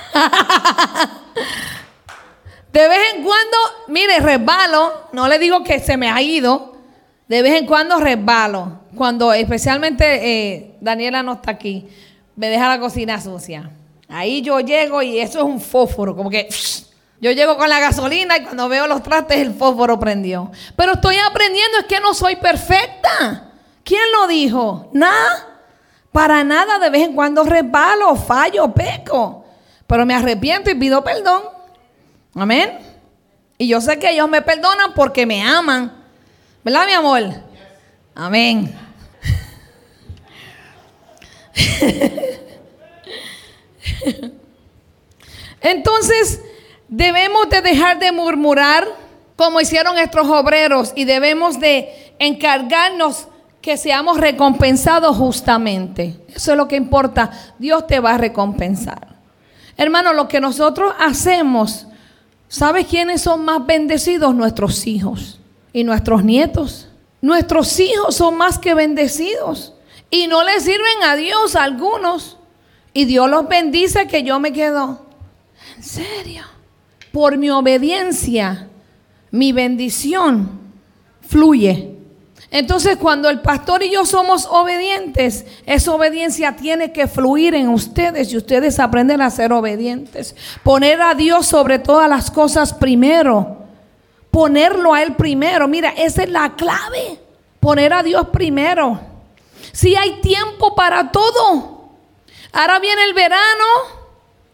[2.73, 3.57] De vez en cuando,
[3.89, 6.75] mire, resbalo, no le digo que se me ha ido,
[7.29, 11.87] de vez en cuando resbalo, cuando especialmente eh, Daniela no está aquí
[12.37, 13.71] me deja la cocina sucia.
[14.09, 16.49] Ahí yo llego y eso es un fósforo, como que
[17.21, 20.51] yo llego con la gasolina y cuando veo los trastes el fósforo prendió.
[20.77, 23.51] Pero estoy aprendiendo, es que no soy perfecta.
[23.85, 24.91] ¿Quién lo dijo?
[24.93, 25.49] Nada.
[26.11, 29.42] Para nada, de vez en cuando resbalo, fallo, peco.
[29.93, 31.43] Pero me arrepiento y pido perdón.
[32.35, 32.79] Amén.
[33.59, 35.93] Y yo sé que ellos me perdonan porque me aman.
[36.65, 37.25] ¿Verdad, mi amor?
[38.15, 38.75] Amén.
[45.61, 46.41] Entonces,
[46.89, 48.89] debemos de dejar de murmurar
[49.37, 53.29] como hicieron estos obreros y debemos de encargarnos
[53.61, 56.19] que seamos recompensados justamente.
[56.35, 57.31] Eso es lo que importa.
[57.59, 59.12] Dios te va a recompensar.
[59.77, 61.87] Hermano, lo que nosotros hacemos,
[62.49, 64.35] ¿sabes quiénes son más bendecidos?
[64.35, 65.39] Nuestros hijos
[65.73, 66.89] y nuestros nietos.
[67.21, 69.75] Nuestros hijos son más que bendecidos
[70.11, 72.37] y no le sirven a Dios algunos.
[72.95, 75.07] Y Dios los bendice que yo me quedo.
[75.77, 76.45] En serio.
[77.13, 78.69] Por mi obediencia,
[79.31, 80.61] mi bendición
[81.27, 81.92] fluye.
[82.53, 88.31] Entonces cuando el pastor y yo somos obedientes, esa obediencia tiene que fluir en ustedes
[88.31, 90.37] y ustedes aprenden a ser obedientes.
[90.63, 93.57] Poner a Dios sobre todas las cosas primero.
[94.31, 95.67] Ponerlo a Él primero.
[95.67, 97.19] Mira, esa es la clave.
[97.59, 99.01] Poner a Dios primero.
[99.73, 101.89] Si hay tiempo para todo.
[102.53, 103.65] Ahora viene el verano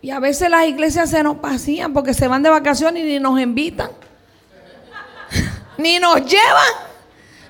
[0.00, 3.18] y a veces las iglesias se nos vacían porque se van de vacaciones y ni
[3.18, 3.90] nos invitan.
[5.78, 6.87] ni nos llevan.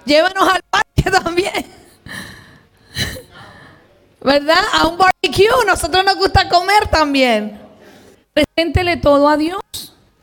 [0.08, 1.66] Llévenos al parque también.
[4.22, 4.64] ¿Verdad?
[4.72, 5.46] A un barbecue.
[5.66, 7.60] Nosotros nos gusta comer también.
[8.32, 9.60] Preséntele todo a Dios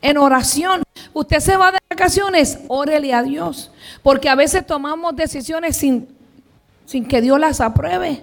[0.02, 0.82] en oración.
[1.12, 3.70] Usted se va de vacaciones, órele a Dios.
[4.02, 6.08] Porque a veces tomamos decisiones sin,
[6.84, 8.22] sin que Dios las apruebe.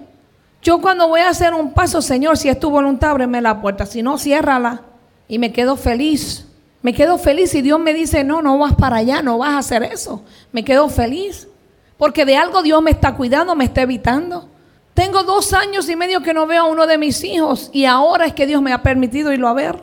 [0.62, 3.86] Yo cuando voy a hacer un paso, Señor, si es tu voluntad, ábreme la puerta.
[3.86, 4.82] Si no, ciérrala.
[5.28, 6.46] Y me quedo feliz.
[6.82, 9.58] Me quedo feliz y Dios me dice, no, no vas para allá, no vas a
[9.58, 10.22] hacer eso.
[10.52, 11.48] Me quedo feliz.
[11.96, 14.48] Porque de algo Dios me está cuidando, me está evitando.
[14.94, 18.26] Tengo dos años y medio que no veo a uno de mis hijos y ahora
[18.26, 19.82] es que Dios me ha permitido irlo a ver.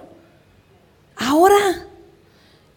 [1.17, 1.87] Ahora.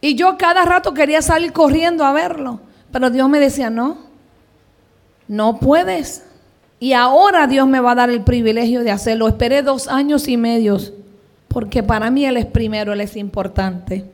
[0.01, 2.61] Y yo cada rato quería salir corriendo a verlo.
[2.93, 3.99] Pero Dios me decía, no,
[5.27, 6.25] no puedes.
[6.79, 9.29] Y ahora Dios me va a dar el privilegio de hacerlo.
[9.29, 10.79] Esperé dos años y medio
[11.55, 14.05] porque para mí Él es primero, Él es importante.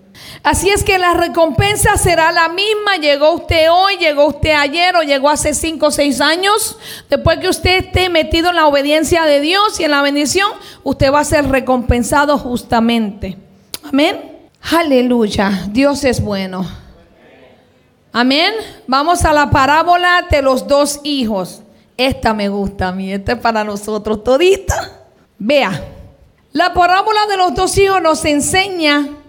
[0.43, 2.97] Así es que la recompensa será la misma.
[3.01, 6.79] Llegó usted hoy, llegó usted ayer o llegó hace cinco o seis años.
[7.09, 10.51] Después que usted esté metido en la obediencia de Dios y en la bendición,
[10.83, 13.37] usted va a ser recompensado justamente.
[13.85, 14.39] Amén.
[14.63, 15.67] Aleluya.
[15.69, 16.67] Dios es bueno.
[18.13, 18.53] Amén.
[18.87, 21.63] Vamos a la parábola de los dos hijos.
[21.97, 23.13] Esta me gusta a mí.
[23.13, 25.05] Esta es para nosotros todita.
[25.39, 25.85] Vea.
[26.53, 29.20] La parábola de los dos hijos nos enseña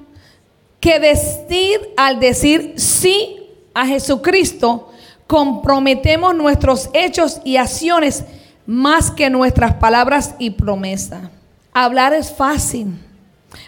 [0.81, 4.91] que decir al decir sí a Jesucristo,
[5.27, 8.25] comprometemos nuestros hechos y acciones
[8.65, 11.29] más que nuestras palabras y promesas.
[11.71, 12.99] Hablar es fácil,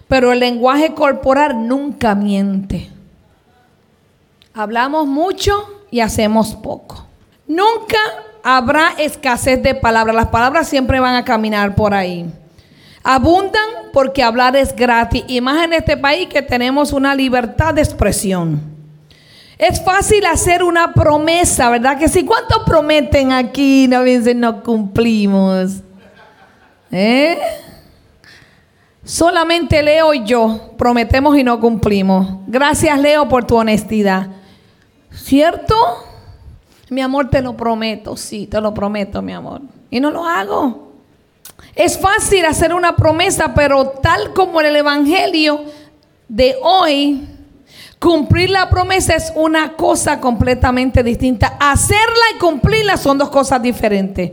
[0.09, 2.89] pero el lenguaje corporal nunca miente.
[4.53, 5.53] Hablamos mucho
[5.89, 7.05] y hacemos poco.
[7.47, 7.97] Nunca
[8.43, 10.15] habrá escasez de palabras.
[10.15, 12.29] Las palabras siempre van a caminar por ahí.
[13.03, 15.23] Abundan porque hablar es gratis.
[15.27, 18.61] Y más en este país que tenemos una libertad de expresión.
[19.57, 21.97] Es fácil hacer una promesa, ¿verdad?
[21.97, 25.81] Que si cuántos prometen aquí, no dicen no cumplimos.
[26.91, 27.37] ¿Eh?
[29.03, 32.39] Solamente Leo y yo prometemos y no cumplimos.
[32.47, 34.27] Gracias Leo por tu honestidad.
[35.11, 35.75] ¿Cierto?
[36.89, 39.61] Mi amor, te lo prometo, sí, te lo prometo, mi amor.
[39.89, 40.92] Y no lo hago.
[41.75, 45.63] Es fácil hacer una promesa, pero tal como en el Evangelio
[46.27, 47.27] de hoy,
[47.99, 51.57] cumplir la promesa es una cosa completamente distinta.
[51.59, 54.31] Hacerla y cumplirla son dos cosas diferentes.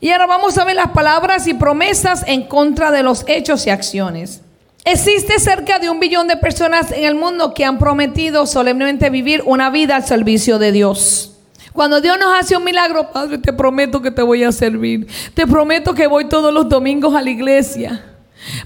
[0.00, 3.70] Y ahora vamos a ver las palabras y promesas en contra de los hechos y
[3.70, 4.42] acciones.
[4.84, 9.42] Existe cerca de un billón de personas en el mundo que han prometido solemnemente vivir
[9.44, 11.37] una vida al servicio de Dios.
[11.72, 15.06] Cuando Dios nos hace un milagro, Padre, te prometo que te voy a servir.
[15.34, 18.04] Te prometo que voy todos los domingos a la iglesia.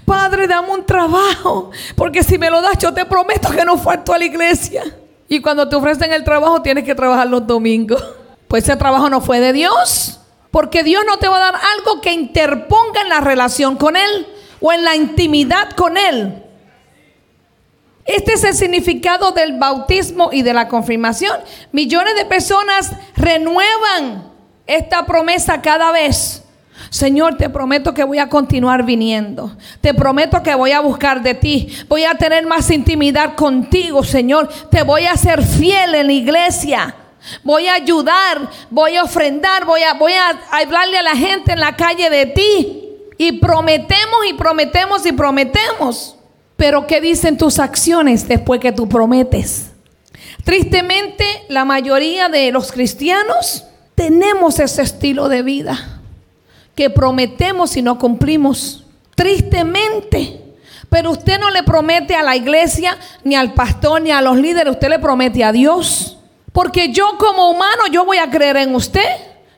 [0.04, 4.12] Padre, dame un trabajo, porque si me lo das, yo te prometo que no falto
[4.12, 4.84] a la iglesia.
[5.28, 8.02] Y cuando te ofrecen el trabajo, tienes que trabajar los domingos.
[8.52, 12.02] Pues ese trabajo no fue de Dios, porque Dios no te va a dar algo
[12.02, 14.26] que interponga en la relación con Él
[14.60, 16.41] o en la intimidad con Él.
[18.04, 21.38] Este es el significado del bautismo y de la confirmación.
[21.70, 24.30] Millones de personas renuevan
[24.66, 26.42] esta promesa cada vez.
[26.90, 29.56] Señor, te prometo que voy a continuar viniendo.
[29.80, 31.68] Te prometo que voy a buscar de ti.
[31.88, 34.48] Voy a tener más intimidad contigo, Señor.
[34.70, 36.94] Te voy a ser fiel en la iglesia.
[37.44, 41.60] Voy a ayudar, voy a ofrendar, voy a, voy a hablarle a la gente en
[41.60, 42.88] la calle de ti.
[43.16, 46.16] Y prometemos y prometemos y prometemos.
[46.56, 49.72] Pero ¿qué dicen tus acciones después que tú prometes?
[50.44, 56.00] Tristemente, la mayoría de los cristianos tenemos ese estilo de vida
[56.74, 58.84] que prometemos y no cumplimos.
[59.14, 60.40] Tristemente.
[60.88, 64.72] Pero usted no le promete a la iglesia, ni al pastor, ni a los líderes,
[64.72, 66.18] usted le promete a Dios.
[66.52, 69.08] Porque yo como humano, yo voy a creer en usted.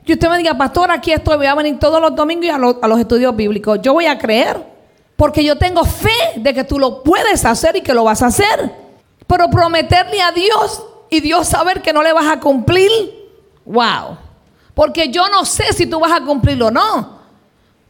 [0.06, 2.56] Y usted me diga, pastor, aquí estoy, voy a venir todos los domingos y a,
[2.56, 3.80] a los estudios bíblicos.
[3.82, 4.73] Yo voy a creer.
[5.16, 8.26] Porque yo tengo fe de que tú lo puedes hacer y que lo vas a
[8.26, 8.72] hacer.
[9.26, 12.90] Pero prometerle a Dios y Dios saber que no le vas a cumplir,
[13.64, 14.18] wow.
[14.74, 17.18] Porque yo no sé si tú vas a cumplirlo o no.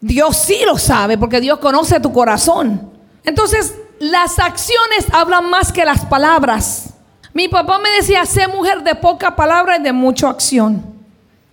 [0.01, 2.93] Dios sí lo sabe porque Dios conoce tu corazón.
[3.25, 6.91] Entonces, las acciones hablan más que las palabras.
[7.33, 10.85] Mi papá me decía, sé mujer de poca palabra y de mucha acción.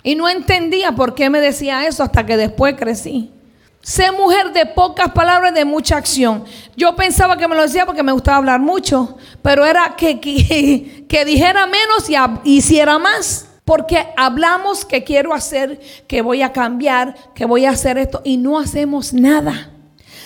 [0.03, 3.31] Y no entendía por qué me decía eso hasta que después crecí.
[3.81, 6.45] Sé mujer de pocas palabras de mucha acción.
[6.75, 10.15] Yo pensaba que me lo decía porque me gustaba hablar mucho, pero era que
[11.25, 13.47] dijera menos y hiciera más.
[13.65, 18.37] Porque hablamos que quiero hacer, que voy a cambiar, que voy a hacer esto y
[18.37, 19.71] no hacemos nada.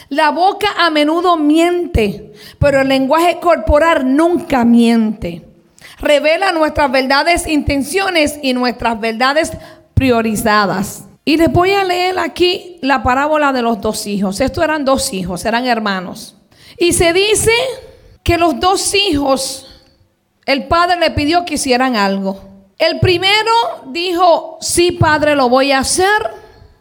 [0.09, 5.45] La boca a menudo miente, pero el lenguaje corporal nunca miente.
[5.99, 9.51] Revela nuestras verdades intenciones y nuestras verdades
[9.93, 11.05] priorizadas.
[11.27, 14.39] Y les voy a leer aquí la parábola de los dos hijos.
[14.39, 16.35] Estos eran dos hijos, eran hermanos.
[16.77, 17.51] Y se dice
[18.21, 19.67] que los dos hijos,
[20.45, 22.39] el padre le pidió que hicieran algo.
[22.77, 23.51] El primero
[23.87, 26.07] dijo, sí, padre, lo voy a hacer.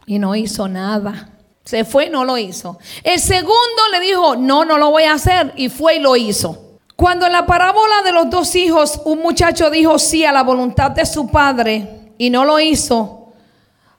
[0.05, 1.31] Y no hizo nada.
[1.63, 2.77] Se fue y no lo hizo.
[3.03, 5.53] El segundo le dijo, no, no lo voy a hacer.
[5.55, 6.79] Y fue y lo hizo.
[6.95, 10.91] Cuando en la parábola de los dos hijos, un muchacho dijo sí a la voluntad
[10.91, 13.24] de su padre y no lo hizo,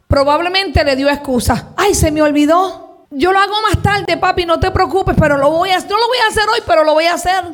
[0.08, 1.72] probablemente le dio excusa.
[1.76, 3.06] Ay, se me olvidó.
[3.10, 6.08] Yo lo hago más tarde, papi, no te preocupes, pero lo voy a No lo
[6.08, 7.44] voy a hacer hoy, pero lo voy a hacer.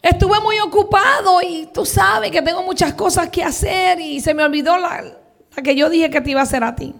[0.00, 4.42] Estuve muy ocupado y tú sabes que tengo muchas cosas que hacer y se me
[4.42, 5.04] olvidó la,
[5.62, 6.94] que yo dije que te iba a hacer a ti.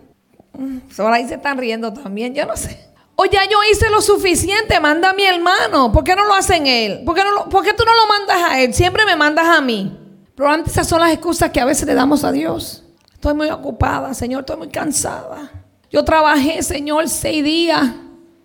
[0.53, 2.93] Mm, ahora ahí se están riendo también, yo no sé.
[3.17, 5.93] O ya yo hice lo suficiente, manda a mi hermano.
[5.93, 7.03] ¿Por qué no lo hacen él?
[7.05, 8.73] ¿Por qué, no ¿Por qué tú no lo mandas a él?
[8.73, 9.99] Siempre me mandas a mí.
[10.35, 12.85] Pero antes esas son las excusas que a veces le damos a Dios.
[13.23, 15.49] Estoy muy ocupada, Señor, estoy muy cansada.
[15.93, 17.93] Yo trabajé, Señor, seis días.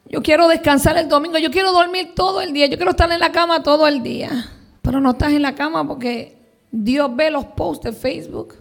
[0.05, 3.19] Yo quiero descansar el domingo, yo quiero dormir todo el día, yo quiero estar en
[3.19, 4.51] la cama todo el día.
[4.83, 6.37] Pero no estás en la cama porque
[6.69, 8.53] Dios ve los posts de Facebook,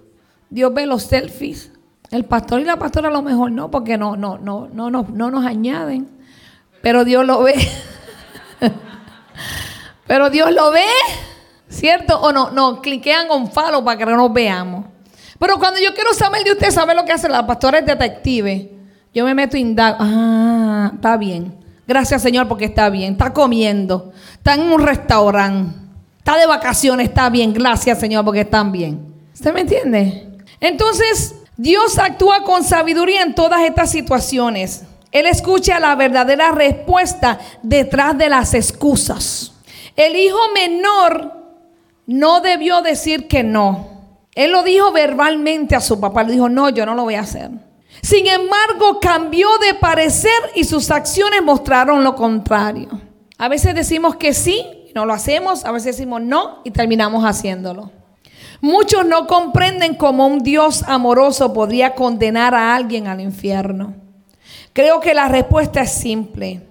[0.48, 1.70] Dios ve los selfies.
[2.10, 5.06] El pastor y la pastora a lo mejor no, porque no, no, no, no, no,
[5.12, 6.08] no nos añaden.
[6.80, 7.56] Pero Dios lo ve.
[10.06, 10.86] Pero Dios lo ve,
[11.68, 12.18] ¿cierto?
[12.18, 14.85] O no, no, cliquean con falo para que no nos veamos.
[15.38, 18.72] Pero cuando yo quiero saber de usted, sabe lo que hace la pastora es detective.
[19.14, 19.96] Yo me meto indago.
[20.00, 21.54] Ah, está bien.
[21.86, 23.12] Gracias, Señor, porque está bien.
[23.12, 24.12] Está comiendo.
[24.34, 25.76] Está en un restaurante.
[26.18, 27.08] Está de vacaciones.
[27.08, 27.52] Está bien.
[27.52, 29.14] Gracias, Señor, porque están bien.
[29.32, 30.28] ¿Usted me entiende?
[30.60, 34.84] Entonces, Dios actúa con sabiduría en todas estas situaciones.
[35.12, 39.52] Él escucha la verdadera respuesta detrás de las excusas.
[39.96, 41.32] El hijo menor
[42.06, 43.95] no debió decir que no.
[44.36, 46.22] Él lo dijo verbalmente a su papá.
[46.22, 47.50] Le dijo, no, yo no lo voy a hacer.
[48.02, 52.88] Sin embargo, cambió de parecer y sus acciones mostraron lo contrario.
[53.38, 57.90] A veces decimos que sí, no lo hacemos, a veces decimos no y terminamos haciéndolo.
[58.60, 63.94] Muchos no comprenden cómo un Dios amoroso podría condenar a alguien al infierno.
[64.74, 66.66] Creo que la respuesta es simple.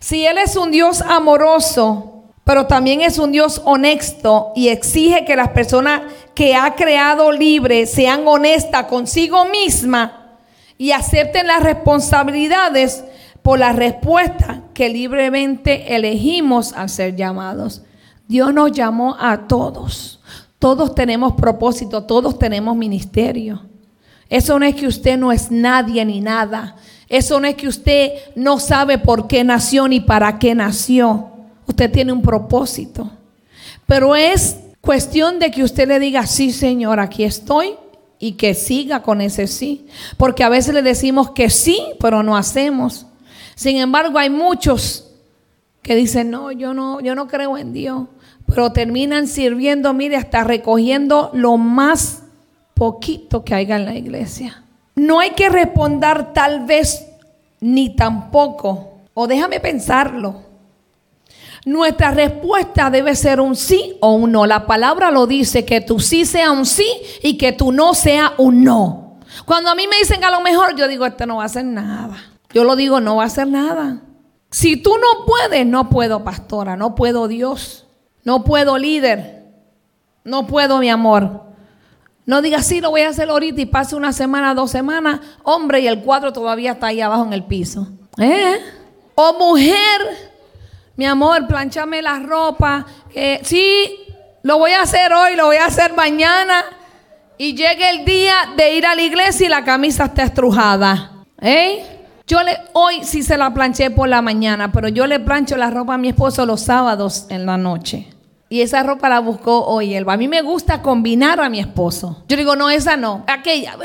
[0.00, 5.34] Si Él es un Dios amoroso, pero también es un Dios honesto y exige que
[5.34, 6.02] las personas
[6.36, 10.36] que ha creado libres sean honestas consigo misma,
[10.78, 13.02] y acepten las responsabilidades
[13.40, 17.82] por la respuesta que libremente elegimos al ser llamados.
[18.28, 20.20] Dios nos llamó a todos.
[20.58, 23.62] Todos tenemos propósito, todos tenemos ministerio.
[24.28, 26.76] Eso no es que usted no es nadie ni nada.
[27.08, 31.30] Eso no es que usted no sabe por qué nació ni para qué nació.
[31.66, 33.10] Usted tiene un propósito.
[33.86, 37.74] Pero es cuestión de que usted le diga, sí Señor, aquí estoy
[38.18, 39.86] y que siga con ese sí.
[40.16, 43.06] Porque a veces le decimos que sí, pero no hacemos.
[43.54, 45.10] Sin embargo, hay muchos
[45.82, 48.04] que dicen, no, yo no, yo no creo en Dios.
[48.46, 52.22] Pero terminan sirviendo, mire, hasta recogiendo lo más
[52.74, 54.62] poquito que haya en la iglesia.
[54.94, 57.06] No hay que responder tal vez
[57.60, 60.45] ni tampoco, o déjame pensarlo.
[61.66, 64.46] Nuestra respuesta debe ser un sí o un no.
[64.46, 66.88] La palabra lo dice, que tu sí sea un sí
[67.24, 69.18] y que tu no sea un no.
[69.44, 71.64] Cuando a mí me dicen a lo mejor, yo digo, este no va a hacer
[71.64, 72.16] nada.
[72.54, 74.00] Yo lo digo, no va a hacer nada.
[74.48, 77.88] Si tú no puedes, no puedo, pastora, no puedo Dios,
[78.22, 79.46] no puedo líder,
[80.22, 81.46] no puedo mi amor.
[82.26, 85.80] No digas, sí, lo voy a hacer ahorita y pase una semana, dos semanas, hombre,
[85.80, 87.88] y el cuadro todavía está ahí abajo en el piso.
[88.18, 88.54] ¿Eh?
[89.16, 90.35] O mujer,
[90.96, 92.86] mi amor, planchame la ropa.
[93.42, 94.06] sí,
[94.42, 96.64] lo voy a hacer hoy, lo voy a hacer mañana.
[97.38, 101.24] Y llegue el día de ir a la iglesia y la camisa está estrujada.
[101.40, 101.84] ¿Eh?
[102.26, 105.70] Yo le, hoy sí se la planché por la mañana, pero yo le plancho la
[105.70, 108.08] ropa a mi esposo los sábados en la noche.
[108.48, 110.04] Y esa ropa la buscó hoy él.
[110.08, 112.24] A mí me gusta combinar a mi esposo.
[112.28, 113.76] Yo digo, no, esa no, aquella.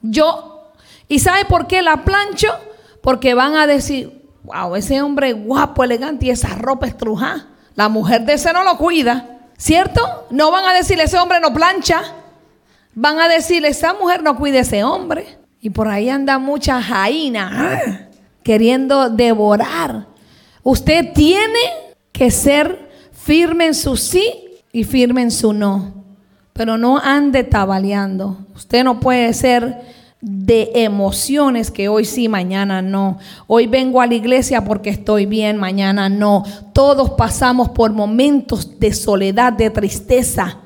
[0.00, 0.72] Yo,
[1.08, 2.48] ¿y sabe por qué la plancho?
[3.02, 7.46] Porque van a decir, wow, ese hombre guapo, elegante y esa ropa estrujada.
[7.74, 10.26] La mujer de ese no lo cuida, ¿cierto?
[10.30, 12.02] No van a decir, ese hombre no plancha.
[12.94, 15.38] Van a decir, esa mujer no cuida a ese hombre.
[15.60, 18.08] Y por ahí anda mucha jaina ah,
[18.42, 20.06] queriendo devorar.
[20.62, 21.60] Usted tiene
[22.10, 26.04] que ser firme en su sí y firme en su no.
[26.52, 28.38] Pero no ande tabaleando.
[28.54, 33.18] Usted no puede ser de emociones que hoy sí, mañana no.
[33.48, 36.44] Hoy vengo a la iglesia porque estoy bien, mañana no.
[36.72, 40.58] Todos pasamos por momentos de soledad, de tristeza.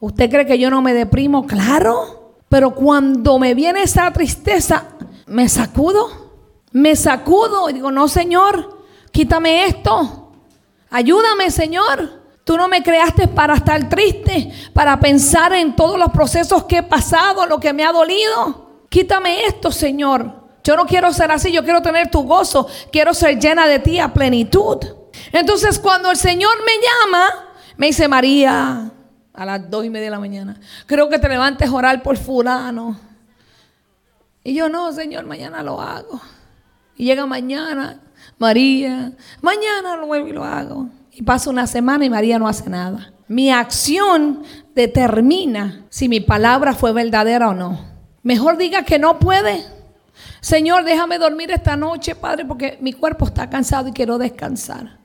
[0.00, 1.46] ¿Usted cree que yo no me deprimo?
[1.46, 2.38] Claro.
[2.48, 4.88] Pero cuando me viene esa tristeza,
[5.26, 6.08] me sacudo.
[6.72, 10.32] Me sacudo y digo, no, Señor, quítame esto.
[10.88, 12.24] Ayúdame, Señor.
[12.44, 16.82] Tú no me creaste para estar triste, para pensar en todos los procesos que he
[16.82, 18.63] pasado, lo que me ha dolido.
[18.94, 20.32] Quítame esto, Señor.
[20.62, 23.98] Yo no quiero ser así, yo quiero tener tu gozo, quiero ser llena de ti
[23.98, 24.78] a plenitud.
[25.32, 28.92] Entonces cuando el Señor me llama, me dice María,
[29.32, 32.16] a las dos y media de la mañana, creo que te levantes a orar por
[32.16, 32.96] fulano.
[34.44, 36.20] Y yo no, Señor, mañana lo hago.
[36.96, 38.00] Y llega mañana
[38.38, 39.10] María,
[39.42, 40.86] mañana lo vuelvo y lo hago.
[41.10, 43.12] Y pasa una semana y María no hace nada.
[43.26, 47.93] Mi acción determina si mi palabra fue verdadera o no.
[48.24, 49.64] Mejor diga que no puede.
[50.40, 54.98] Señor, déjame dormir esta noche, Padre, porque mi cuerpo está cansado y quiero descansar.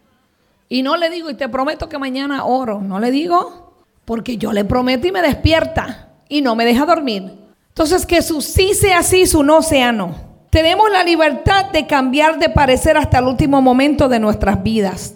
[0.68, 2.80] Y no le digo, y te prometo que mañana oro.
[2.80, 3.74] No le digo,
[4.06, 7.38] porque yo le prometo y me despierta y no me deja dormir.
[7.68, 10.16] Entonces, que su sí sea sí, su no sea no.
[10.50, 15.14] Tenemos la libertad de cambiar de parecer hasta el último momento de nuestras vidas.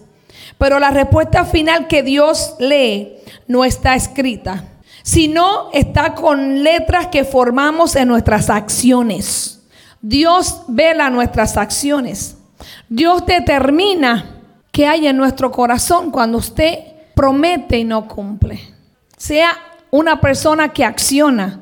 [0.58, 3.16] Pero la respuesta final que Dios lee
[3.48, 4.66] no está escrita,
[5.04, 9.62] sino está con letras que formamos en nuestras acciones.
[10.02, 12.38] Dios vela nuestras acciones.
[12.90, 14.42] Dios determina
[14.72, 16.80] qué hay en nuestro corazón cuando usted
[17.14, 18.60] promete y no cumple.
[19.18, 19.52] Sea
[19.92, 21.60] una persona que acciona,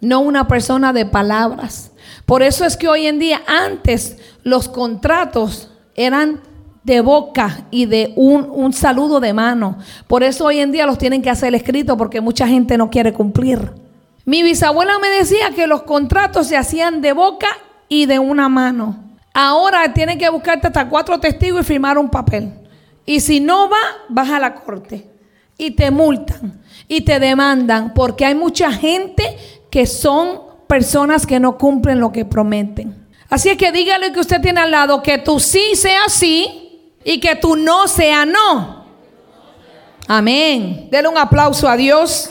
[0.00, 1.92] no una persona de palabras.
[2.26, 6.40] Por eso es que hoy en día, antes los contratos eran
[6.84, 9.78] de boca y de un, saludo de mano.
[10.06, 13.12] Por eso hoy en día los tienen que hacer escrito porque mucha gente no quiere
[13.12, 13.72] cumplir.
[14.24, 17.48] Mi bisabuela me decía que los contratos se hacían de boca
[17.88, 18.98] y de una mano.
[19.34, 22.52] Ahora tienen que buscarte hasta cuatro testigos y firmar un papel.
[23.06, 23.78] Y si no va,
[24.08, 25.08] vas a la corte.
[25.58, 26.60] Y te multan.
[26.88, 27.94] Y te demandan.
[27.94, 29.36] Porque hay mucha gente
[29.70, 33.08] que son personas que no cumplen lo que prometen.
[33.28, 36.61] Así es que dígale que usted tiene al lado que tu sí sea sí
[37.04, 38.86] y que tu no sea no.
[40.08, 40.88] Amén.
[40.90, 42.30] Denle un aplauso a Dios.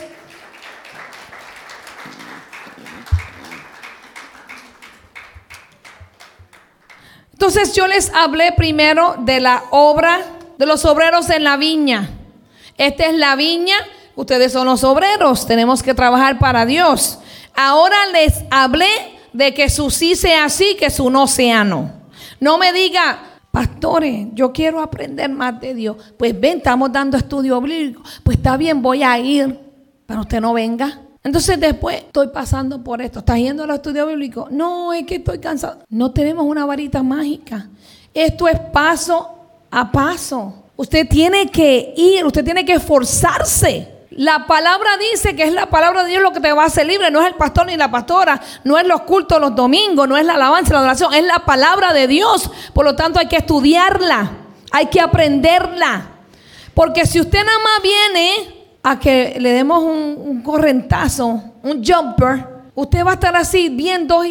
[7.32, 10.20] Entonces yo les hablé primero de la obra
[10.58, 12.08] de los obreros en la viña.
[12.78, 13.74] Esta es la viña,
[14.14, 17.18] ustedes son los obreros, tenemos que trabajar para Dios.
[17.54, 18.88] Ahora les hablé
[19.32, 21.92] de que su sí sea sí, que su no sea no.
[22.38, 23.18] No me diga,
[23.52, 25.96] pastores, yo quiero aprender más de Dios.
[26.16, 28.02] Pues ven, estamos dando estudio bíblico.
[28.24, 29.56] Pues está bien, voy a ir,
[30.06, 31.00] pero usted no venga.
[31.22, 33.20] Entonces después estoy pasando por esto.
[33.20, 34.48] ¿Estás yendo al estudio bíblico?
[34.50, 35.80] No, es que estoy cansado.
[35.90, 37.68] No tenemos una varita mágica.
[38.12, 39.38] Esto es paso
[39.70, 40.64] a paso.
[40.74, 43.91] Usted tiene que ir, usted tiene que esforzarse.
[44.16, 46.86] La palabra dice que es la palabra de Dios lo que te va a hacer
[46.86, 47.10] libre.
[47.10, 50.26] No es el pastor ni la pastora, no es los cultos los domingos, no es
[50.26, 52.50] la alabanza, la adoración, es la palabra de Dios.
[52.74, 54.30] Por lo tanto hay que estudiarla,
[54.70, 56.08] hay que aprenderla.
[56.74, 63.04] Porque si usted nada más viene a que le demos un, correntazo, un jumper, usted
[63.04, 64.22] va a estar así viendo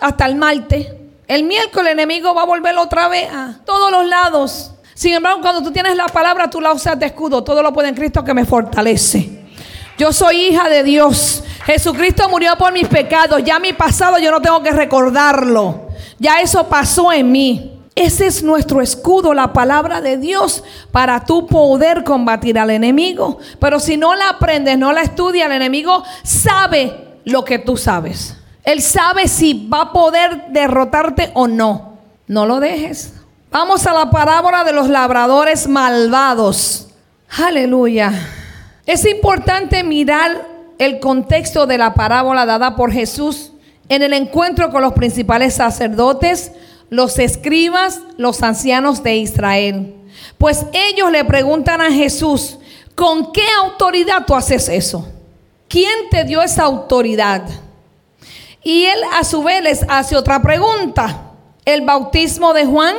[0.00, 0.88] hasta el martes.
[1.26, 4.72] El miércoles el enemigo va a volver otra vez a todos los lados.
[4.98, 7.44] Sin embargo, cuando tú tienes la palabra, tú la usas de escudo.
[7.44, 9.44] Todo lo puede en Cristo que me fortalece.
[9.96, 11.44] Yo soy hija de Dios.
[11.64, 13.40] Jesucristo murió por mis pecados.
[13.44, 15.82] Ya mi pasado yo no tengo que recordarlo.
[16.18, 17.80] Ya eso pasó en mí.
[17.94, 23.38] Ese es nuestro escudo, la palabra de Dios, para tú poder combatir al enemigo.
[23.60, 28.36] Pero si no la aprendes, no la estudias, el enemigo sabe lo que tú sabes.
[28.64, 31.98] Él sabe si va a poder derrotarte o no.
[32.26, 33.12] No lo dejes.
[33.50, 36.88] Vamos a la parábola de los labradores malvados.
[37.30, 38.12] Aleluya.
[38.84, 40.46] Es importante mirar
[40.78, 43.52] el contexto de la parábola dada por Jesús
[43.88, 46.52] en el encuentro con los principales sacerdotes,
[46.90, 49.94] los escribas, los ancianos de Israel.
[50.36, 52.58] Pues ellos le preguntan a Jesús,
[52.94, 55.08] ¿con qué autoridad tú haces eso?
[55.68, 57.44] ¿Quién te dio esa autoridad?
[58.62, 61.32] Y él a su vez les hace otra pregunta.
[61.64, 62.94] ¿El bautismo de Juan?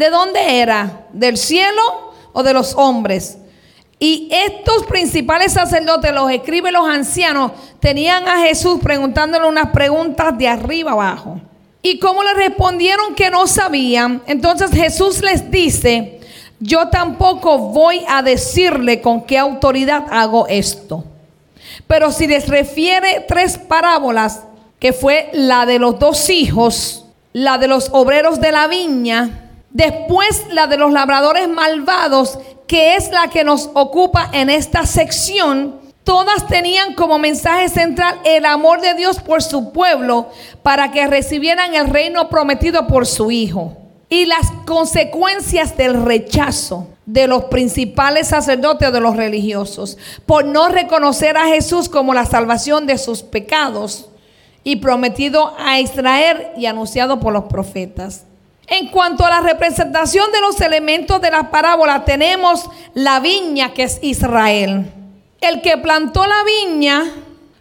[0.00, 1.04] ¿De dónde era?
[1.12, 3.36] ¿Del cielo o de los hombres?
[3.98, 10.48] Y estos principales sacerdotes, los escriben los ancianos, tenían a Jesús preguntándole unas preguntas de
[10.48, 11.38] arriba abajo.
[11.82, 16.18] Y como le respondieron que no sabían, entonces Jesús les dice,
[16.60, 21.04] yo tampoco voy a decirle con qué autoridad hago esto.
[21.86, 24.44] Pero si les refiere tres parábolas,
[24.78, 30.46] que fue la de los dos hijos, la de los obreros de la viña, después
[30.50, 36.48] la de los labradores malvados, que es la que nos ocupa en esta sección, Todas
[36.48, 40.28] tenían como mensaje central el amor de Dios por su pueblo
[40.62, 43.76] para que recibieran el reino prometido por su Hijo.
[44.08, 51.36] Y las consecuencias del rechazo de los principales sacerdotes de los religiosos por no reconocer
[51.36, 54.08] a Jesús como la salvación de sus pecados
[54.64, 58.24] y prometido a Israel y anunciado por los profetas.
[58.70, 63.82] En cuanto a la representación de los elementos de la parábola, tenemos la viña que
[63.82, 64.92] es Israel.
[65.40, 67.12] El que plantó la viña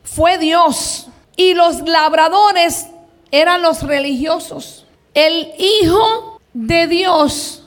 [0.03, 2.87] fue Dios y los labradores
[3.31, 4.85] eran los religiosos.
[5.15, 7.63] El Hijo de Dios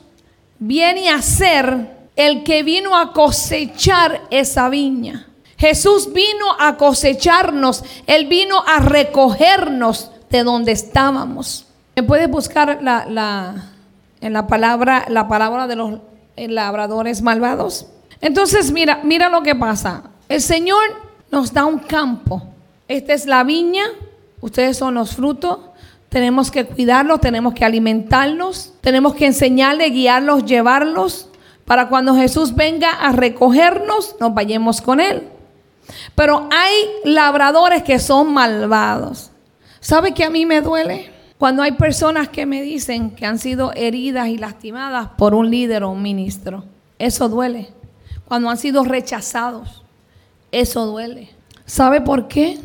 [0.61, 5.27] viene a ser el que vino a cosechar esa viña.
[5.59, 11.67] Jesús vino a cosecharnos, Él vino a recogernos de donde estábamos.
[12.03, 13.55] ¿Me puedes buscar la,
[14.21, 16.01] en la palabra, la palabra de los
[16.37, 17.87] labradores malvados?
[18.21, 20.03] Entonces, mira, mira lo que pasa.
[20.29, 20.83] El Señor
[21.31, 22.43] nos da un campo.
[22.89, 23.85] Esta es la viña,
[24.41, 25.61] ustedes son los frutos.
[26.09, 31.29] Tenemos que cuidarlos, tenemos que alimentarlos, tenemos que enseñarles, guiarlos, llevarlos,
[31.65, 35.29] para cuando Jesús venga a recogernos, nos vayamos con Él.
[36.17, 36.75] Pero hay
[37.05, 39.31] labradores que son malvados.
[39.79, 41.12] ¿Sabe que a mí me duele?
[41.43, 45.83] Cuando hay personas que me dicen que han sido heridas y lastimadas por un líder
[45.83, 46.63] o un ministro.
[47.01, 47.71] Eso duele
[48.27, 49.83] cuando han sido rechazados.
[50.53, 51.31] Eso duele.
[51.67, 52.61] ¿Sabe por qué?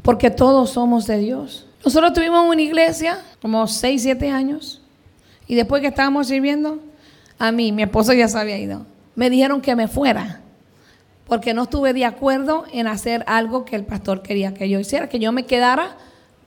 [0.00, 1.66] Porque todos somos de Dios.
[1.84, 4.80] Nosotros tuvimos una iglesia como 6, 7 años.
[5.46, 6.78] Y después que estábamos sirviendo,
[7.38, 8.86] a mí, mi esposo ya se había ido.
[9.16, 10.40] Me dijeron que me fuera.
[11.26, 15.10] Porque no estuve de acuerdo en hacer algo que el pastor quería que yo hiciera,
[15.10, 15.98] que yo me quedara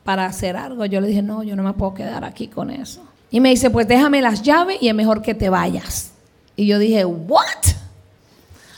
[0.06, 0.86] para hacer algo.
[0.86, 3.02] Yo le dije, no, yo no me puedo quedar aquí con eso.
[3.32, 6.12] Y me dice, pues déjame las llaves y es mejor que te vayas.
[6.56, 7.44] Y yo dije, ¿what?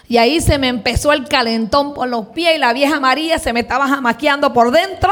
[0.07, 3.51] Y ahí se me empezó el calentón por los pies y la vieja María se
[3.51, 5.11] me estaba jamaqueando por dentro.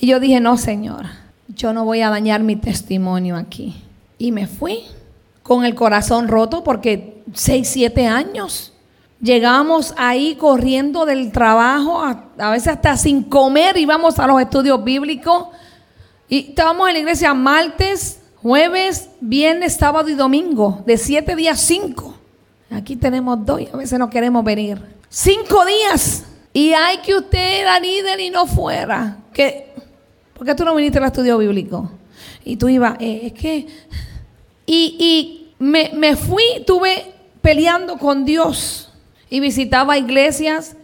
[0.00, 1.04] Y yo dije, no, Señor,
[1.48, 3.84] yo no voy a dañar mi testimonio aquí.
[4.16, 4.80] Y me fui
[5.42, 8.72] con el corazón roto porque seis, siete años.
[9.20, 15.48] Llegamos ahí corriendo del trabajo, a, veces hasta sin comer, íbamos a los estudios bíblicos.
[16.28, 22.14] Y estábamos en la iglesia martes, jueves, viernes, sábado y domingo, de siete días cinco.
[22.70, 24.82] Aquí tenemos dos y a veces no queremos venir.
[25.08, 26.24] Cinco días.
[26.52, 29.18] Y hay que usted era líder y no fuera.
[29.32, 29.72] ¿Qué?
[30.34, 31.90] ¿Por qué tú no viniste al estudio bíblico?
[32.44, 33.66] Y tú ibas, eh, es que...
[34.66, 38.90] Y, y me, me fui, tuve peleando con Dios.
[39.34, 40.76] Y visitaba iglesias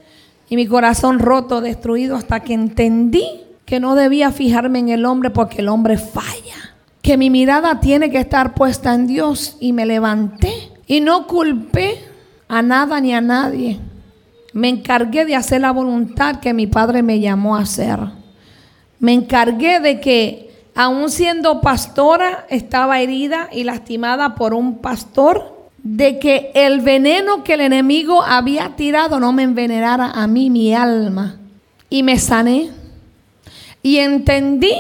[0.49, 3.25] y mi corazón roto, destruido, hasta que entendí
[3.65, 6.75] que no debía fijarme en el hombre porque el hombre falla.
[7.01, 9.57] Que mi mirada tiene que estar puesta en Dios.
[9.61, 12.01] Y me levanté y no culpé
[12.49, 13.79] a nada ni a nadie.
[14.53, 18.01] Me encargué de hacer la voluntad que mi padre me llamó a hacer.
[18.99, 26.19] Me encargué de que, aun siendo pastora, estaba herida y lastimada por un pastor, de
[26.19, 31.37] que el veneno que el enemigo había tirado no me envenenara a mí mi alma.
[31.89, 32.71] Y me sané.
[33.83, 34.75] Y entendí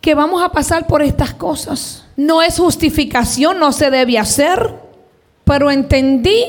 [0.00, 2.04] que vamos a pasar por estas cosas.
[2.16, 4.74] No es justificación, no se debe hacer,
[5.44, 6.44] pero entendí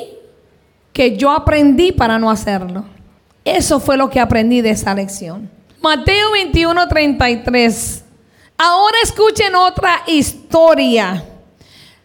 [0.93, 2.85] que yo aprendí para no hacerlo.
[3.43, 5.49] Eso fue lo que aprendí de esa lección.
[5.81, 8.03] Mateo 21, 33.
[8.57, 11.23] Ahora escuchen otra historia.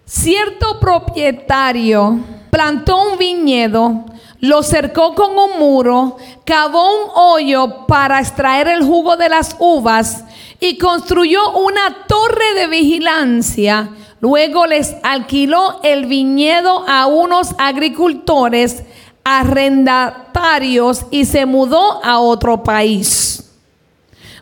[0.05, 2.19] Cierto propietario
[2.51, 4.05] plantó un viñedo,
[4.41, 10.25] lo cercó con un muro, cavó un hoyo para extraer el jugo de las uvas
[10.61, 13.91] y construyó una torre de vigilancia.
[14.21, 18.83] Luego les alquiló el viñedo a unos agricultores
[19.25, 23.51] arrendatarios y se mudó a otro país.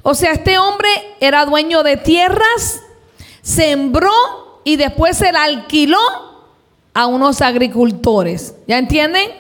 [0.02, 0.88] O sea, este hombre
[1.20, 2.80] era dueño de tierras,
[3.42, 4.10] sembró
[4.64, 5.98] y después se la alquiló
[6.94, 8.54] a unos agricultores.
[8.66, 9.30] ¿Ya entienden?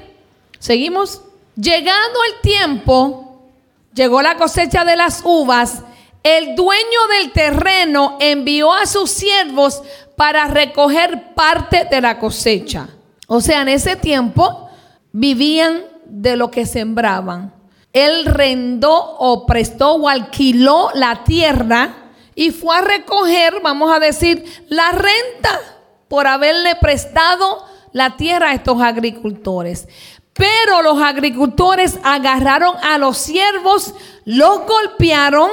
[0.58, 1.22] Seguimos.
[1.56, 3.42] Llegando el tiempo,
[3.92, 5.82] llegó la cosecha de las uvas,
[6.22, 9.82] el dueño del terreno envió a sus siervos
[10.16, 12.88] para recoger parte de la cosecha.
[13.26, 14.68] O sea, en ese tiempo
[15.12, 17.54] vivían de lo que sembraban.
[17.92, 21.99] Él rendó o prestó o alquiló la tierra
[22.40, 25.60] y fue a recoger, vamos a decir, la renta
[26.08, 27.62] por haberle prestado
[27.92, 29.86] la tierra a estos agricultores.
[30.32, 33.92] Pero los agricultores agarraron a los siervos,
[34.24, 35.50] los golpearon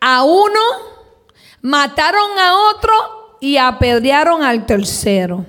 [0.00, 0.60] a uno,
[1.62, 5.46] mataron a otro y apedrearon al tercero.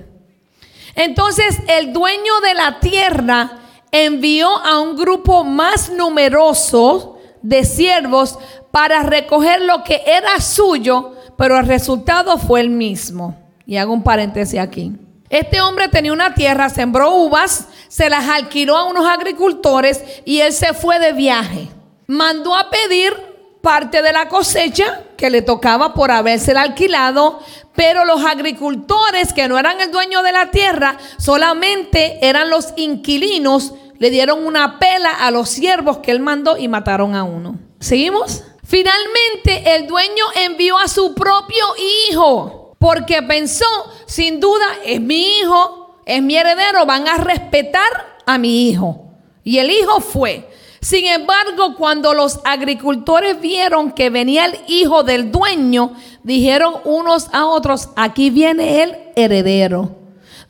[0.94, 3.50] Entonces el dueño de la tierra
[3.90, 8.38] envió a un grupo más numeroso de siervos
[8.70, 13.36] para recoger lo que era suyo, pero el resultado fue el mismo.
[13.66, 14.92] Y hago un paréntesis aquí.
[15.30, 20.52] Este hombre tenía una tierra, sembró uvas, se las alquiló a unos agricultores y él
[20.52, 21.68] se fue de viaje.
[22.06, 23.12] Mandó a pedir
[23.60, 27.40] parte de la cosecha que le tocaba por haberse alquilado,
[27.74, 33.74] pero los agricultores que no eran el dueño de la tierra, solamente eran los inquilinos,
[33.98, 37.58] le dieron una pela a los siervos que él mandó y mataron a uno.
[37.80, 38.44] ¿Seguimos?
[38.68, 41.64] Finalmente el dueño envió a su propio
[42.10, 43.64] hijo, porque pensó,
[44.04, 49.06] sin duda, es mi hijo, es mi heredero, van a respetar a mi hijo.
[49.42, 50.50] Y el hijo fue.
[50.82, 57.46] Sin embargo, cuando los agricultores vieron que venía el hijo del dueño, dijeron unos a
[57.46, 59.96] otros, aquí viene el heredero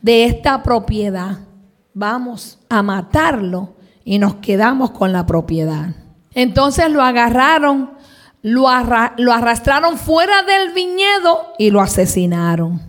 [0.03, 1.39] de esta propiedad.
[1.95, 5.95] Vamos a matarlo y nos quedamos con la propiedad.
[6.35, 7.98] Entonces lo agarraron,
[8.43, 12.81] lo, arrastraron fuera del viñedo y lo asesinaron.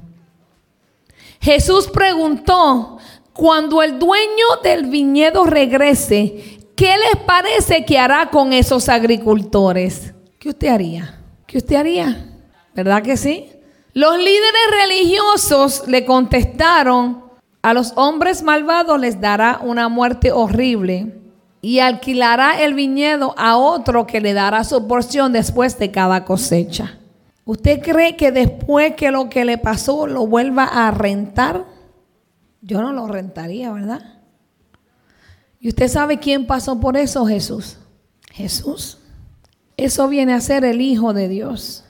[1.41, 2.97] Jesús preguntó,
[3.33, 10.13] cuando el dueño del viñedo regrese, ¿Qué les parece que hará con esos agricultores?
[10.39, 11.19] ¿Qué usted haría?
[11.45, 12.25] ¿Qué usted haría?
[12.73, 13.51] ¿Verdad que sí?
[13.93, 17.21] Los líderes religiosos le contestaron,
[17.61, 21.19] a los hombres malvados les dará una muerte horrible
[21.61, 26.97] y alquilará el viñedo a otro que le dará su porción después de cada cosecha.
[27.45, 31.65] ¿Usted cree que después que lo que le pasó lo vuelva a rentar?
[32.61, 34.19] Yo no lo rentaría, ¿verdad?
[35.59, 37.25] ¿Y usted sabe quién pasó por eso?
[37.25, 37.77] Jesús.
[38.31, 38.99] Jesús.
[39.75, 41.85] Eso viene a ser el Hijo de Dios.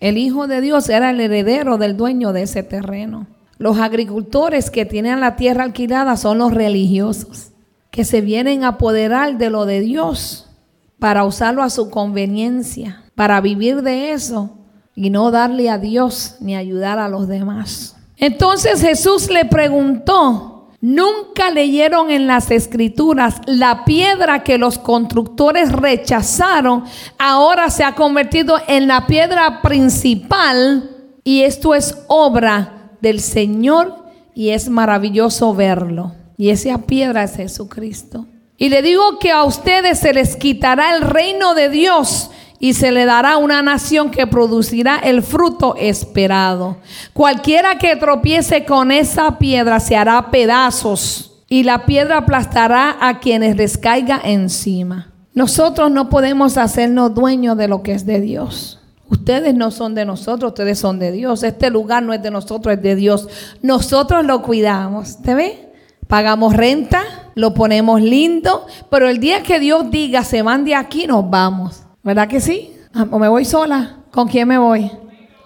[0.00, 3.26] El Hijo de Dios era el heredero del dueño de ese terreno.
[3.58, 7.52] Los agricultores que tienen la tierra alquilada son los religiosos,
[7.96, 10.50] que se vienen a apoderar de lo de Dios
[10.98, 14.58] para usarlo a su conveniencia, para vivir de eso
[14.94, 17.96] y no darle a Dios ni ayudar a los demás.
[18.18, 26.84] Entonces Jesús le preguntó, Nunca leyeron en las escrituras la piedra que los constructores rechazaron,
[27.18, 30.90] ahora se ha convertido en la piedra principal
[31.24, 36.12] y esto es obra del Señor y es maravilloso verlo.
[36.36, 38.26] Y esa piedra es Jesucristo.
[38.58, 42.90] Y le digo que a ustedes se les quitará el reino de Dios y se
[42.90, 46.78] le dará una nación que producirá el fruto esperado.
[47.12, 53.56] Cualquiera que tropiece con esa piedra se hará pedazos y la piedra aplastará a quienes
[53.56, 55.12] les caiga encima.
[55.34, 58.80] Nosotros no podemos hacernos dueños de lo que es de Dios.
[59.08, 61.42] Ustedes no son de nosotros, ustedes son de Dios.
[61.42, 63.28] Este lugar no es de nosotros, es de Dios.
[63.62, 65.22] Nosotros lo cuidamos.
[65.22, 65.65] ¿Te ve?
[66.08, 67.02] Pagamos renta,
[67.34, 71.82] lo ponemos lindo, pero el día que Dios diga se van de aquí, nos vamos.
[72.02, 72.74] ¿Verdad que sí?
[72.94, 73.96] Ah, ¿O me voy sola?
[74.12, 74.90] ¿Con quién me voy?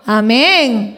[0.05, 0.97] Amén.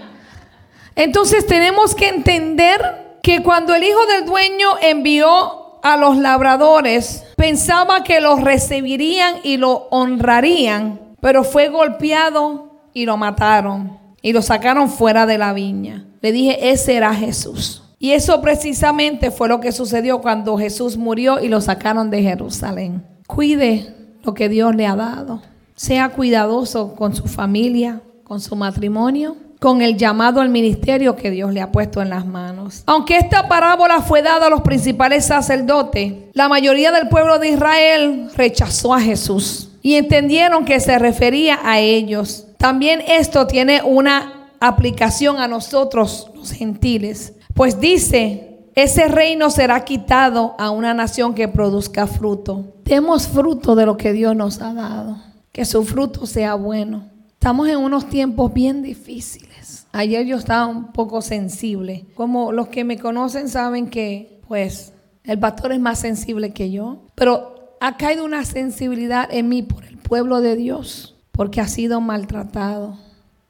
[0.94, 8.04] Entonces tenemos que entender que cuando el hijo del dueño envió a los labradores, pensaba
[8.04, 14.88] que los recibirían y lo honrarían, pero fue golpeado, y lo mataron y lo sacaron
[14.88, 16.06] fuera de la viña.
[16.20, 17.81] Le dije, ese era Jesús.
[18.02, 23.06] Y eso precisamente fue lo que sucedió cuando Jesús murió y lo sacaron de Jerusalén.
[23.28, 23.94] Cuide
[24.24, 25.40] lo que Dios le ha dado.
[25.76, 31.52] Sea cuidadoso con su familia, con su matrimonio, con el llamado al ministerio que Dios
[31.52, 32.82] le ha puesto en las manos.
[32.86, 38.30] Aunque esta parábola fue dada a los principales sacerdotes, la mayoría del pueblo de Israel
[38.34, 42.48] rechazó a Jesús y entendieron que se refería a ellos.
[42.56, 47.34] También esto tiene una aplicación a nosotros, los gentiles.
[47.54, 52.74] Pues dice, ese reino será quitado a una nación que produzca fruto.
[52.84, 55.18] Demos fruto de lo que Dios nos ha dado.
[55.52, 57.04] Que su fruto sea bueno.
[57.34, 59.86] Estamos en unos tiempos bien difíciles.
[59.92, 62.06] Ayer yo estaba un poco sensible.
[62.14, 64.94] Como los que me conocen saben que, pues,
[65.24, 67.02] el pastor es más sensible que yo.
[67.14, 71.16] Pero ha caído una sensibilidad en mí por el pueblo de Dios.
[71.32, 72.96] Porque ha sido maltratado.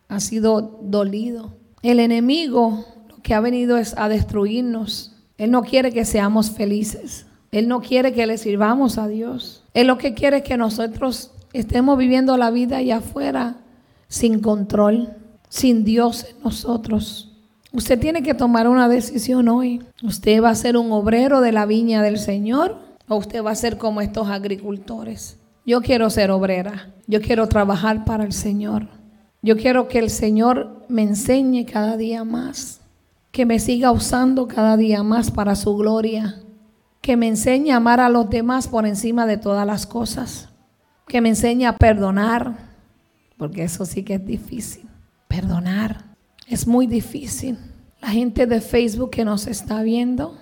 [0.08, 1.52] Ha sido dolido.
[1.82, 2.84] El enemigo
[3.22, 5.12] que ha venido es a destruirnos.
[5.38, 7.26] Él no quiere que seamos felices.
[7.50, 9.62] Él no quiere que le sirvamos a Dios.
[9.74, 13.56] Él lo que quiere es que nosotros estemos viviendo la vida allá afuera
[14.08, 15.10] sin control,
[15.48, 17.30] sin Dios en nosotros.
[17.72, 19.82] Usted tiene que tomar una decisión hoy.
[20.02, 23.56] ¿Usted va a ser un obrero de la viña del Señor o usted va a
[23.56, 25.38] ser como estos agricultores?
[25.64, 26.90] Yo quiero ser obrera.
[27.06, 28.88] Yo quiero trabajar para el Señor.
[29.40, 32.81] Yo quiero que el Señor me enseñe cada día más
[33.32, 36.36] que me siga usando cada día más para su gloria,
[37.00, 40.50] que me enseñe a amar a los demás por encima de todas las cosas,
[41.08, 42.56] que me enseñe a perdonar,
[43.38, 44.86] porque eso sí que es difícil.
[45.28, 46.14] Perdonar
[46.46, 47.58] es muy difícil.
[48.02, 50.36] La gente de Facebook que nos está viendo,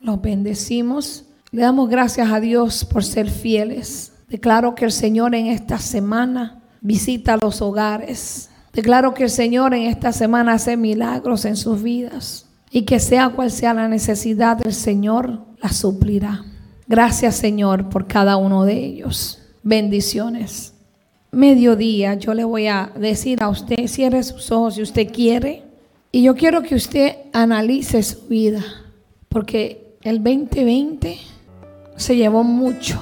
[0.00, 1.24] los bendecimos.
[1.50, 4.12] Le damos gracias a Dios por ser fieles.
[4.28, 9.84] Declaro que el Señor en esta semana visita los hogares Declaro que el Señor en
[9.84, 14.74] esta semana hace milagros en sus vidas y que sea cual sea la necesidad del
[14.74, 16.44] Señor, la suplirá.
[16.86, 19.38] Gracias Señor por cada uno de ellos.
[19.62, 20.74] Bendiciones.
[21.30, 25.62] Mediodía yo le voy a decir a usted, cierre sus ojos si usted quiere.
[26.12, 28.62] Y yo quiero que usted analice su vida,
[29.30, 31.16] porque el 2020
[31.96, 33.00] se llevó mucho,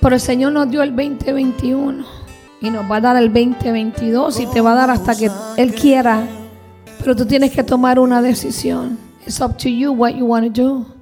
[0.00, 2.19] pero el Señor nos dio el 2021
[2.60, 5.74] y nos va a dar el 2022 y te va a dar hasta que Él
[5.74, 6.26] quiera.
[6.98, 8.98] Pero tú tienes que tomar una decisión.
[9.26, 10.99] It's up to you what you want to do.